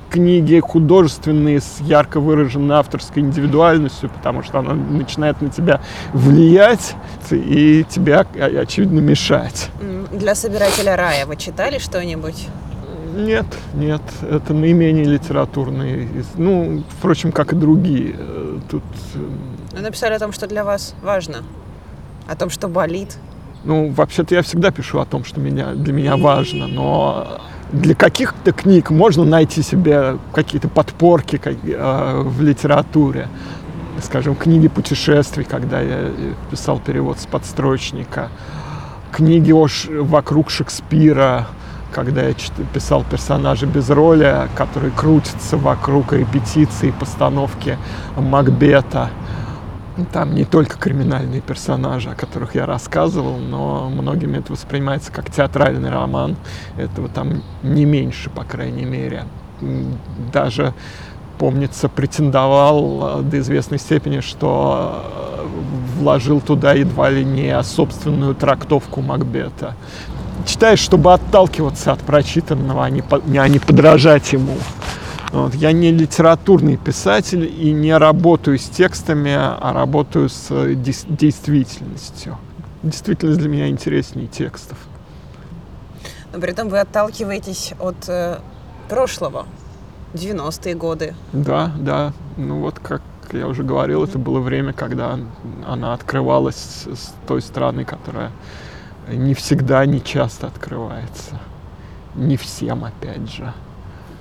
[0.09, 5.81] книги художественные с ярко выраженной авторской индивидуальностью, потому что она начинает на тебя
[6.13, 6.95] влиять
[7.31, 9.69] и тебя, очевидно, мешать.
[10.11, 12.47] Для собирателя рая вы читали что-нибудь?
[13.15, 16.07] Нет, нет, это наименее литературные.
[16.35, 18.15] Ну, впрочем, как и другие.
[18.69, 18.83] Тут...
[19.71, 21.37] Вы написали о том, что для вас важно,
[22.27, 23.17] о том, что болит.
[23.65, 28.51] Ну, вообще-то я всегда пишу о том, что меня, для меня важно, но для каких-то
[28.51, 33.27] книг можно найти себе какие-то подпорки как, э, в литературе.
[34.03, 36.11] Скажем, книги путешествий, когда я
[36.51, 38.29] писал перевод с подстрочника,
[39.11, 39.67] книги о,
[40.03, 41.47] вокруг Шекспира,
[41.91, 42.35] когда я
[42.71, 47.79] писал персонажа без роли, который крутится вокруг репетиции, постановки
[48.15, 49.09] Макбета.
[50.11, 55.89] Там не только криминальные персонажи, о которых я рассказывал, но многими это воспринимается как театральный
[55.89, 56.35] роман.
[56.77, 59.23] Этого там не меньше, по крайней мере.
[60.33, 60.73] Даже,
[61.37, 65.45] помнится, претендовал э, до известной степени, что э,
[65.97, 69.75] вложил туда едва ли не собственную трактовку Макбета.
[70.45, 73.01] Читаешь, чтобы отталкиваться от прочитанного, а не,
[73.37, 74.57] а не подражать ему.
[75.31, 75.53] Вот.
[75.55, 82.37] Я не литературный писатель и не работаю с текстами, а работаю с э, действительностью.
[82.83, 84.77] Действительность для меня интереснее текстов.
[86.31, 88.39] Но при этом вы отталкиваетесь от э,
[88.87, 89.45] прошлого,
[90.13, 91.15] 90-е годы.
[91.33, 92.13] Да, да.
[92.37, 95.19] Ну вот как я уже говорил, это было время, когда
[95.67, 98.31] она открывалась с той стороны, которая
[99.09, 101.39] не всегда, не часто открывается.
[102.15, 103.53] Не всем, опять же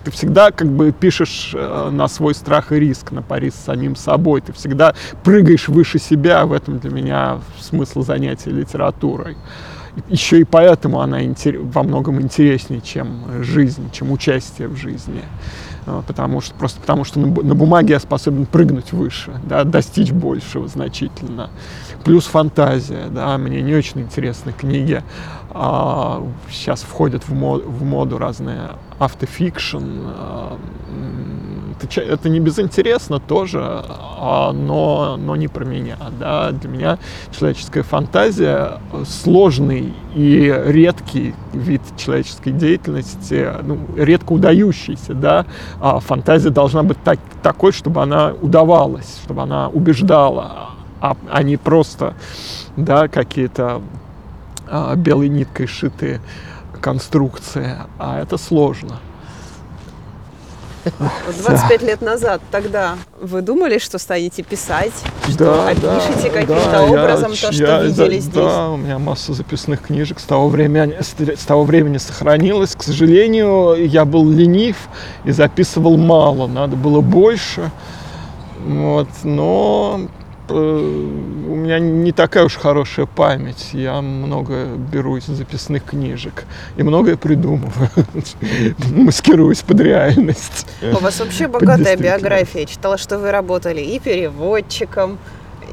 [0.04, 3.96] ты всегда как бы пишешь э, на свой страх и риск, на пари с самим
[3.96, 4.42] собой.
[4.42, 6.44] Ты всегда прыгаешь выше себя.
[6.46, 9.36] В этом для меня смысл занятия литературой.
[10.08, 11.20] Еще и поэтому она
[11.72, 15.22] во многом интереснее, чем жизнь, чем участие в жизни.
[15.86, 20.68] Э, потому что, просто потому что на, бумаге я способен прыгнуть выше, да, достичь большего
[20.68, 21.50] значительно.
[22.04, 25.02] Плюс фантазия, да, мне не очень интересны книги.
[25.54, 29.84] А, сейчас входят в, мод, в моду разные автофикшн.
[30.04, 30.58] А,
[31.96, 35.96] это, не безинтересно тоже, а, но, но не про меня.
[36.18, 36.50] Да?
[36.50, 36.98] Для меня
[37.30, 45.14] человеческая фантазия сложный и редкий вид человеческой деятельности, ну, редко удающийся.
[45.14, 45.46] Да?
[45.80, 50.70] А фантазия должна быть так, такой, чтобы она удавалась, чтобы она убеждала,
[51.00, 52.14] а, а не просто
[52.76, 53.82] да, какие-то
[54.96, 56.20] белой ниткой сшитые
[56.80, 58.98] конструкции, а это сложно.
[61.42, 64.92] 25 лет назад тогда вы думали, что станете писать,
[65.30, 68.26] что Да, опишите да, каким-то да, образом я- то, что я- видели да, здесь?
[68.34, 72.74] Да, у меня масса записных книжек с того, времени, с того времени сохранилась.
[72.76, 74.76] К сожалению, я был ленив
[75.24, 77.70] и записывал мало, надо было больше.
[78.66, 80.00] Вот, но
[80.48, 83.70] у меня не такая уж хорошая память.
[83.72, 86.44] Я много беру из записных книжек
[86.76, 87.90] и многое придумываю,
[88.90, 90.66] маскируясь под реальность.
[90.82, 92.62] У вас вообще богатая биография.
[92.62, 95.18] Я читала, что вы работали и переводчиком,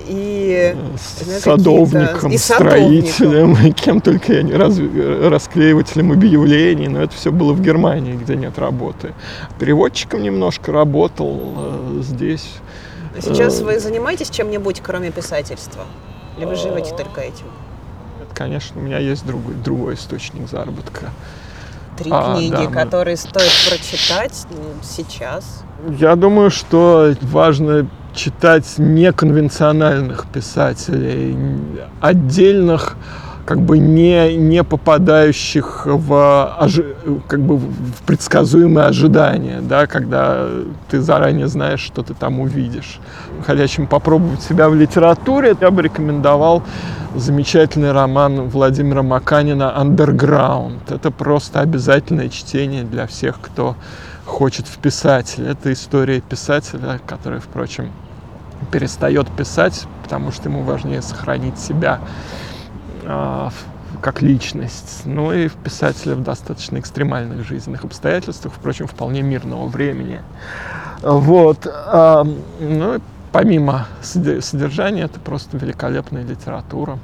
[0.08, 0.98] и Ну,
[1.40, 7.54] садовником, и строителем, и кем только я не раз, расклеивателем объявлений, но это все было
[7.54, 9.14] в Германии, где нет работы.
[9.60, 12.02] Переводчиком немножко работал э,
[13.14, 13.24] здесь.
[13.26, 15.84] сейчас Э, вы занимаетесь чем-нибудь, кроме писательства?
[16.38, 17.46] Или вы живете только этим?
[18.22, 21.10] Это, конечно, у меня есть другой, другой источник заработка.
[21.98, 25.64] Три А, книги, да, мы- которые стоит прочитать ну, сейчас.
[26.00, 31.36] Я думаю, что важно читать неконвенциональных писателей,
[32.02, 32.96] отдельных,
[33.52, 36.70] как бы не, не попадающих в,
[37.28, 40.48] как бы в предсказуемые ожидания, да, когда
[40.90, 43.02] ты заранее знаешь, что ты там увидишь.
[43.46, 46.64] Хотящим попробовать себя в литературе, я бы рекомендовал
[47.14, 50.90] замечательный роман Владимира Маканина «Андерграунд».
[50.90, 53.76] Это просто обязательное чтение для всех, кто
[54.26, 55.46] хочет в писатель.
[55.46, 57.92] Это история писателя, который, впрочем,
[58.72, 62.00] перестает писать, потому что ему важнее сохранить себя
[64.02, 65.02] как личность.
[65.06, 70.22] Ну и в писателя в достаточно экстремальных жизненных обстоятельствах, впрочем, вполне мирного времени.
[71.02, 71.68] Вот.
[71.68, 72.26] а,
[72.60, 73.00] ну
[73.32, 77.00] помимо соде- содержания, это просто великолепная литература.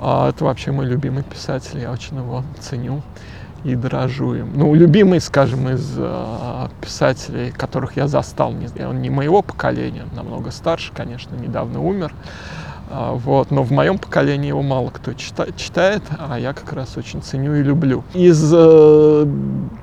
[0.00, 3.02] А, Это вообще мой любимый писатель, я очень его ценю
[3.64, 4.52] и дорожу им.
[4.54, 5.98] Ну, любимый, скажем, из
[6.80, 12.14] писателей, которых я застал, он не моего поколения, намного старше, конечно, недавно умер.
[12.14, 12.59] А,
[12.90, 17.22] Вот, но в моем поколении его мало кто чита- читает, а я как раз очень
[17.22, 18.02] ценю и люблю.
[18.14, 19.26] Из э,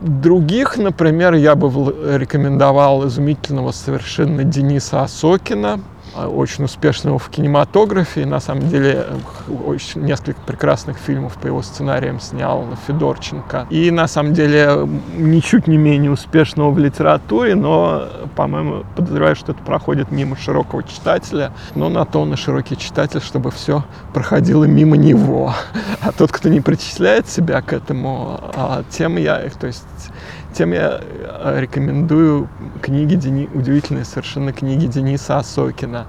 [0.01, 1.69] других, например, я бы
[2.17, 5.79] рекомендовал изумительного совершенно Дениса Осокина, а,
[6.25, 8.25] очень успешного в кинематографе.
[8.25, 13.67] На самом деле э, очень, несколько прекрасных фильмов по его сценариям снял Федорченко.
[13.69, 19.61] И на самом деле ничуть не менее успешного в литературе, но, по-моему, подозреваю, что это
[19.63, 21.51] проходит мимо широкого читателя.
[21.75, 25.53] Но на то он и широкий читатель, чтобы все проходило мимо него.
[25.99, 29.83] А тот, кто не причисляет себя к этому, а, тем я, то есть
[30.57, 32.49] тем я э, рекомендую
[32.81, 33.47] книги Дени...
[33.53, 36.07] удивительные совершенно книги Дениса Осокина.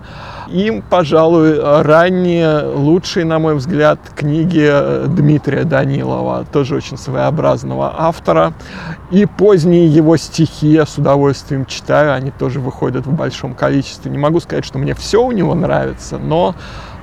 [0.48, 8.54] Им, пожалуй, ранние, лучшие, на мой взгляд, книги э, Дмитрия Данилова, тоже очень своеобразного автора.
[9.10, 14.10] И поздние его стихи я с удовольствием читаю, они тоже выходят в большом количестве.
[14.10, 16.54] Не могу сказать, что мне все у него нравится, но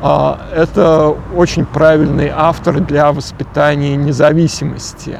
[0.01, 5.19] а, это очень правильный автор для воспитания независимости.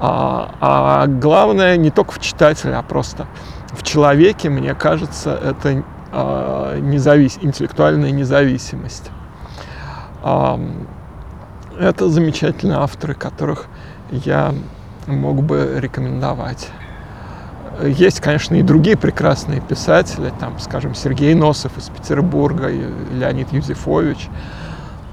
[0.00, 3.26] А, а главное не только в читателе, а просто
[3.72, 5.82] в человеке, мне кажется, это
[6.12, 7.38] а, независ...
[7.40, 9.10] интеллектуальная независимость.
[10.22, 10.60] А,
[11.78, 13.66] это замечательные авторы, которых
[14.10, 14.54] я
[15.06, 16.68] мог бы рекомендовать.
[17.82, 22.68] Есть, конечно, и другие прекрасные писатели, там, скажем, Сергей Носов из Петербурга,
[23.12, 24.28] Леонид Юзефович.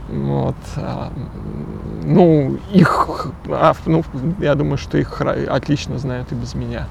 [0.09, 0.55] Вот.
[0.77, 1.11] а,
[2.03, 4.03] Ну, их, а, ну,
[4.39, 6.87] я думаю, что их отлично знают и без меня.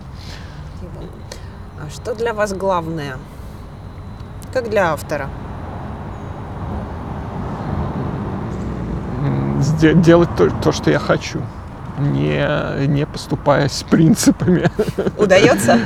[1.81, 3.17] А что для вас главное?
[4.53, 5.29] Как для автора?
[9.25, 11.41] М, сде- Делать то, то, что я хочу,
[11.99, 14.71] не, не поступаясь принципами.
[15.19, 15.79] Удается?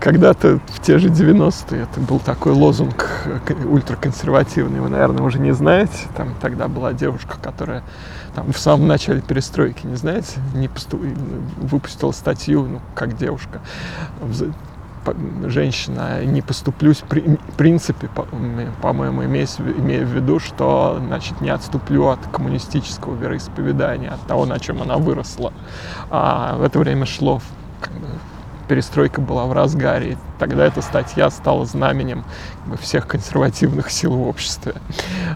[0.00, 3.08] Когда-то в те же 90-е это был такой лозунг
[3.48, 6.06] э, ультраконсервативный, вы, наверное, уже не знаете.
[6.16, 7.82] Там тогда была девушка, которая
[8.34, 11.00] там, в самом начале перестройки, не знаете, не посту-
[11.60, 13.60] выпустила статью, ну, как девушка,
[15.46, 18.08] женщина, не поступлюсь в принципе,
[18.80, 24.82] по-моему, имея, в виду, что, значит, не отступлю от коммунистического вероисповедания, от того, на чем
[24.82, 25.52] она выросла.
[26.10, 27.40] А в это время шло
[27.80, 28.06] как бы,
[28.68, 30.12] перестройка была в разгаре.
[30.12, 32.24] И тогда эта статья стала знаменем
[32.80, 34.74] всех консервативных сил в обществе.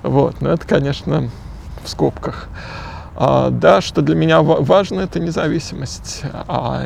[0.02, 0.40] Вот.
[0.40, 1.28] Но это, конечно,
[1.84, 2.48] в скобках.
[3.14, 6.22] А, да, что для меня ва- важно, это независимость.
[6.46, 6.84] А,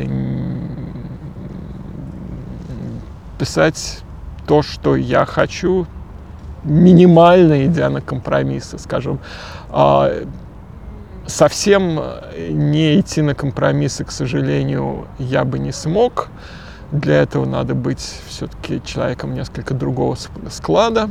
[3.41, 4.01] писать
[4.47, 5.87] то, что я хочу,
[6.63, 9.19] минимально идя на компромиссы, скажем.
[9.71, 10.13] А,
[11.27, 12.01] совсем
[12.51, 16.29] не идти на компромиссы, к сожалению, я бы не смог.
[16.93, 20.19] Для этого надо быть все-таки человеком несколько другого
[20.51, 21.09] склада.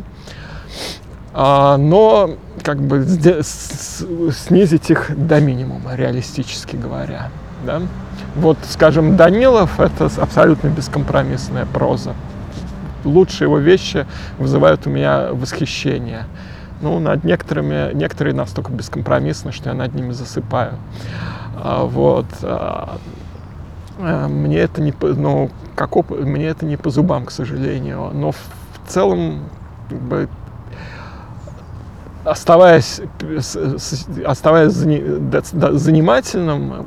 [1.33, 2.29] А, но
[2.61, 3.03] как бы
[3.41, 7.31] снизить их до минимума, реалистически говоря.
[7.65, 7.81] Да?
[8.35, 12.13] Вот, скажем, Данилов— это абсолютно бескомпромиссная проза.
[13.03, 14.05] Лучшие его вещи
[14.37, 16.25] вызывают у меня восхищение.
[16.81, 20.73] Ну, над некоторыми, некоторые настолько бескомпромиссны, что я над ними засыпаю.
[21.61, 22.25] А, вот.
[22.41, 22.97] А,
[23.99, 26.11] а мне это не, ну, как оп...
[26.11, 28.11] мне это не по зубам, к сожалению.
[28.13, 28.39] Но в
[28.87, 29.49] целом,
[29.89, 30.29] как бы,
[32.23, 33.01] оставаясь,
[34.25, 36.85] оставаясь занимательным,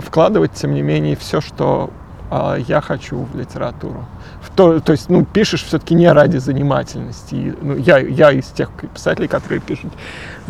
[0.00, 1.90] вкладывать, тем не менее, все, что
[2.30, 4.04] а, я хочу в литературу.
[4.40, 7.54] В то, то есть, ну, пишешь все-таки не ради занимательности.
[7.60, 9.92] Ну, я, я из тех писателей, которые пишут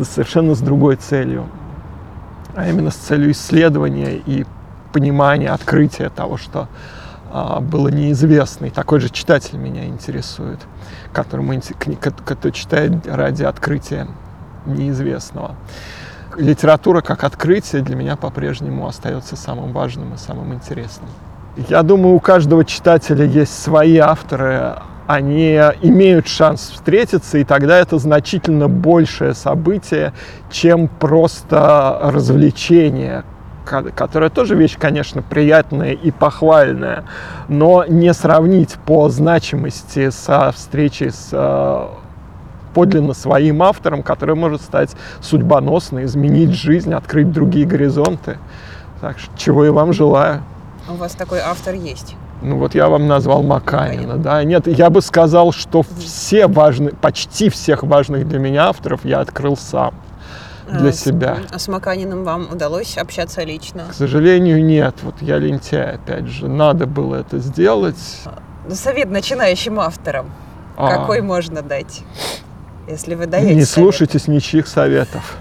[0.01, 1.47] совершенно с другой целью,
[2.55, 4.45] а именно с целью исследования и
[4.91, 6.67] понимания, открытия того, что
[7.61, 8.65] было неизвестно.
[8.65, 10.59] И такой же читатель меня интересует,
[11.13, 11.61] который,
[12.25, 14.07] который читает ради открытия
[14.65, 15.55] неизвестного.
[16.37, 21.09] Литература как открытие для меня по-прежнему остается самым важным и самым интересным.
[21.69, 24.75] Я думаю, у каждого читателя есть свои авторы,
[25.07, 30.13] они имеют шанс встретиться, и тогда это значительно большее событие,
[30.51, 33.23] чем просто развлечение,
[33.67, 37.03] которая тоже вещь, конечно, приятная и похвальная,
[37.47, 41.87] но не сравнить по значимости со встречей с э,
[42.73, 44.91] подлинно своим автором, который может стать
[45.21, 48.37] судьбоносной, изменить жизнь, открыть другие горизонты.
[49.01, 50.43] Так что чего я вам желаю.
[50.89, 52.15] У вас такой автор есть?
[52.41, 54.43] Ну вот я вам назвал Маканина, да.
[54.43, 59.57] Нет, я бы сказал, что все важные, почти всех важных для меня авторов я открыл
[59.57, 59.93] сам
[60.67, 61.37] для а, себя.
[61.51, 63.85] А с Маканиным вам удалось общаться лично?
[63.89, 64.95] К сожалению, нет.
[65.01, 66.47] Вот я лентяй, опять же.
[66.47, 67.95] Надо было это сделать.
[68.67, 70.29] Ну, совет начинающим авторам.
[70.75, 70.89] А.
[70.89, 72.03] Какой можно дать?
[72.87, 73.69] Если вы даете Не совет.
[73.69, 75.37] слушайтесь ничьих советов.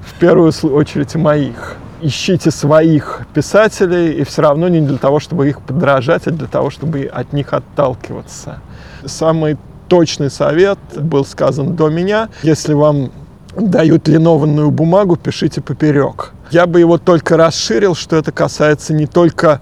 [0.00, 1.76] В первую очередь моих.
[2.02, 6.70] Ищите своих писателей, и все равно не для того, чтобы их подражать, а для того,
[6.70, 8.60] чтобы от них отталкиваться.
[9.04, 9.56] Самый
[9.88, 12.28] точный совет был сказан до меня.
[12.42, 13.10] Если вам
[13.56, 16.32] дают линованную бумагу, пишите поперек.
[16.50, 19.60] Я бы его только расширил, что это касается не только,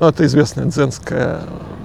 [0.00, 1.40] ну, это известная дзенская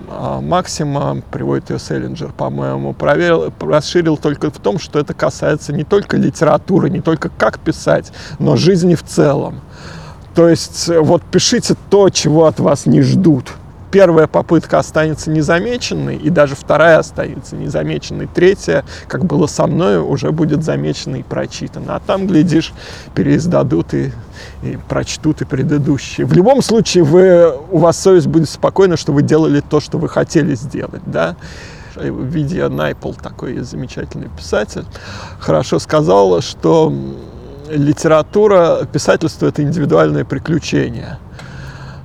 [0.09, 5.83] а, максима, приводит ее Селлинджер, по-моему, проверил, расширил только в том, что это касается не
[5.83, 9.61] только литературы, не только как писать, но жизни в целом.
[10.33, 13.53] То есть вот пишите то, чего от вас не ждут
[13.91, 20.31] первая попытка останется незамеченной, и даже вторая останется незамеченной, третья, как было со мной, уже
[20.31, 21.95] будет замечена и прочитана.
[21.95, 22.73] А там, глядишь,
[23.15, 24.11] переиздадут и,
[24.63, 26.25] и прочтут и предыдущие.
[26.25, 30.09] В любом случае, вы, у вас совесть будет спокойна, что вы делали то, что вы
[30.09, 31.35] хотели сделать, да.
[31.95, 34.85] Видя Найпл, такой замечательный писатель,
[35.39, 36.93] хорошо сказал, что
[37.69, 41.17] литература, писательство— это индивидуальное приключение.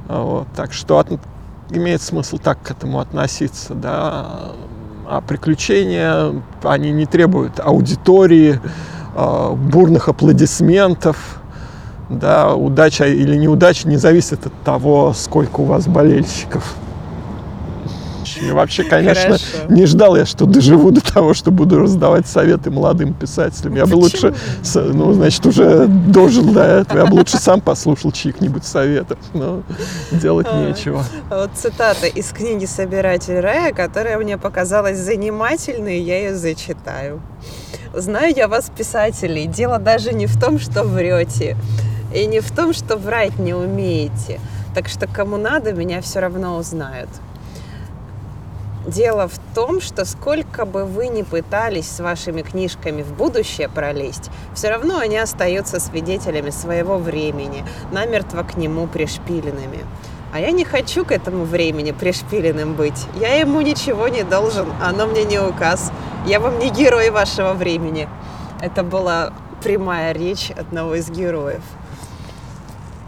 [0.09, 1.09] Вот, так что от,
[1.71, 4.53] имеет смысл так к этому относиться, да.
[5.07, 8.61] А приключения, они не требуют аудитории,
[9.15, 11.41] а, бурных аплодисментов,
[12.09, 16.75] да, удача или неудача не зависит от того, сколько у вас болельщиков.
[18.41, 19.45] И вообще, конечно, Хорошо.
[19.69, 23.77] не ждал я, что доживу до того, что буду раздавать советы молодым писателям.
[23.77, 24.35] Я бы лучше,
[24.75, 26.99] ну, значит, уже дожил до этого.
[26.99, 29.19] Я бы лучше сам послушал чьих-нибудь советов.
[29.33, 29.63] Но
[30.13, 31.05] делать а, нечего.
[31.31, 37.21] Вот цитата из книги «Собиратель рая», которая мне показалась занимательной, я ее зачитаю.
[37.95, 41.57] Знаю я вас, писателей, дело даже не в том, что врете,
[42.13, 44.41] и не в том, что врать не умеете.
[44.75, 47.09] Так что кому надо, меня все равно узнают.
[48.87, 54.31] Дело в том, что сколько бы вы ни пытались с вашими книжками в будущее пролезть,
[54.55, 59.81] все равно они остаются свидетелями своего времени, намертво к нему пришпиленными.
[60.35, 63.07] А я не хочу к этому времени пришпиленным быть.
[63.15, 65.91] Я ему ничего не должен, оно мне не указ.
[66.27, 68.07] Я вам не герой вашего времени.
[68.61, 69.33] Это была
[69.63, 71.63] прямая речь одного из героев.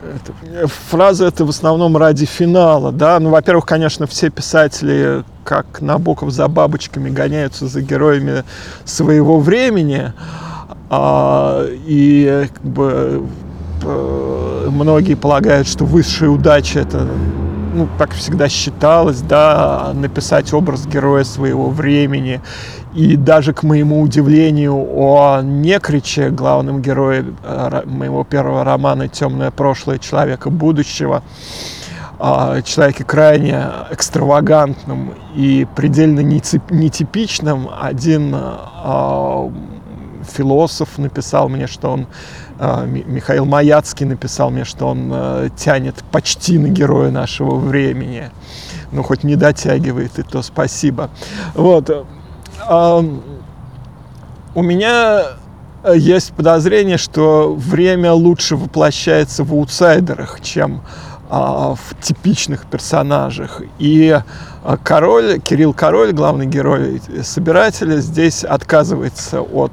[0.02, 3.18] Это, фраза это в основном ради финала, да.
[3.18, 8.44] Ну, во-первых, конечно, все писатели как Набоков за бабочками гоняются за героями
[8.84, 10.12] своего времени.
[10.90, 13.26] А, и как бы,
[13.82, 17.08] э, многие полагают, что высшая удача это
[17.76, 22.40] ну, как всегда считалось, да, написать образ героя своего времени.
[22.96, 29.98] И даже к моему удивлению о Некриче, главном герое э, моего первого романа «Темное прошлое
[29.98, 31.22] человека будущего»,
[32.18, 37.68] э, человеке крайне экстравагантном и предельно нетипичном.
[37.78, 39.50] Один э,
[40.34, 42.06] философ написал мне, что он
[42.58, 45.12] э, Михаил Маяцкий написал мне, что он
[45.54, 48.30] тянет почти на героя нашего времени.
[48.90, 51.10] Ну, хоть не дотягивает, и то спасибо.
[51.52, 52.06] Вот.
[52.68, 53.02] Э,
[54.54, 55.22] у меня
[55.94, 60.82] есть подозрение, что время лучше воплощается в аутсайдерах, чем
[61.28, 63.62] а, в типичных персонажах.
[63.78, 64.18] И
[64.82, 69.70] король, Кирилл Король, главный герой собирателя, здесь отказывается от...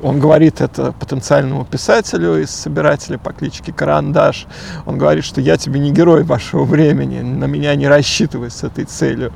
[0.00, 4.46] Он говорит это потенциальному писателю из собирателя по кличке Карандаш.
[4.86, 8.84] Он говорит, что я тебе не герой вашего времени, на меня не рассчитывай с этой
[8.84, 9.32] целью.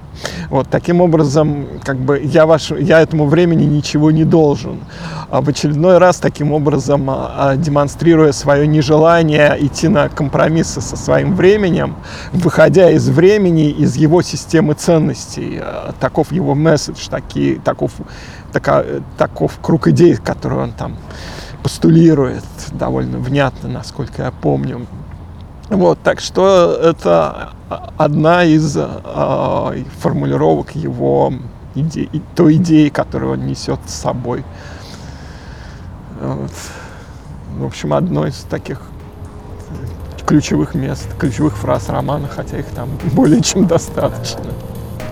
[0.50, 4.78] Вот таким образом, как бы я, ваш, я этому времени ничего не должен.
[5.30, 7.10] А в очередной раз таким образом
[7.56, 11.96] демонстрируя свое нежелание идти на компромиссы со своим временем,
[12.32, 14.43] выходя из времени, из его системы
[14.74, 15.58] ценностей.
[15.60, 17.92] Э, таков его месседж, такие, таков,
[18.52, 18.84] така,
[19.18, 20.96] таков круг идей, который он там
[21.62, 24.86] постулирует довольно внятно, насколько я помню.
[25.70, 27.50] Вот, так что это
[27.96, 31.32] одна из э, формулировок его
[31.74, 34.44] идеи, той идеи, которую он несет с собой.
[36.20, 36.52] Вот.
[37.56, 38.80] В общем, одно из таких
[40.26, 44.44] ключевых мест, ключевых фраз романа, хотя их там более чем достаточно.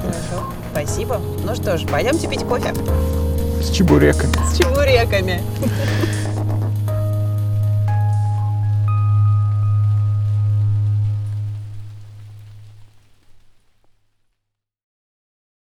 [0.00, 1.20] Хорошо, спасибо.
[1.44, 2.74] Ну что ж, пойдемте пить кофе.
[3.62, 4.32] С чебуреками.
[4.50, 5.42] С чебуреками.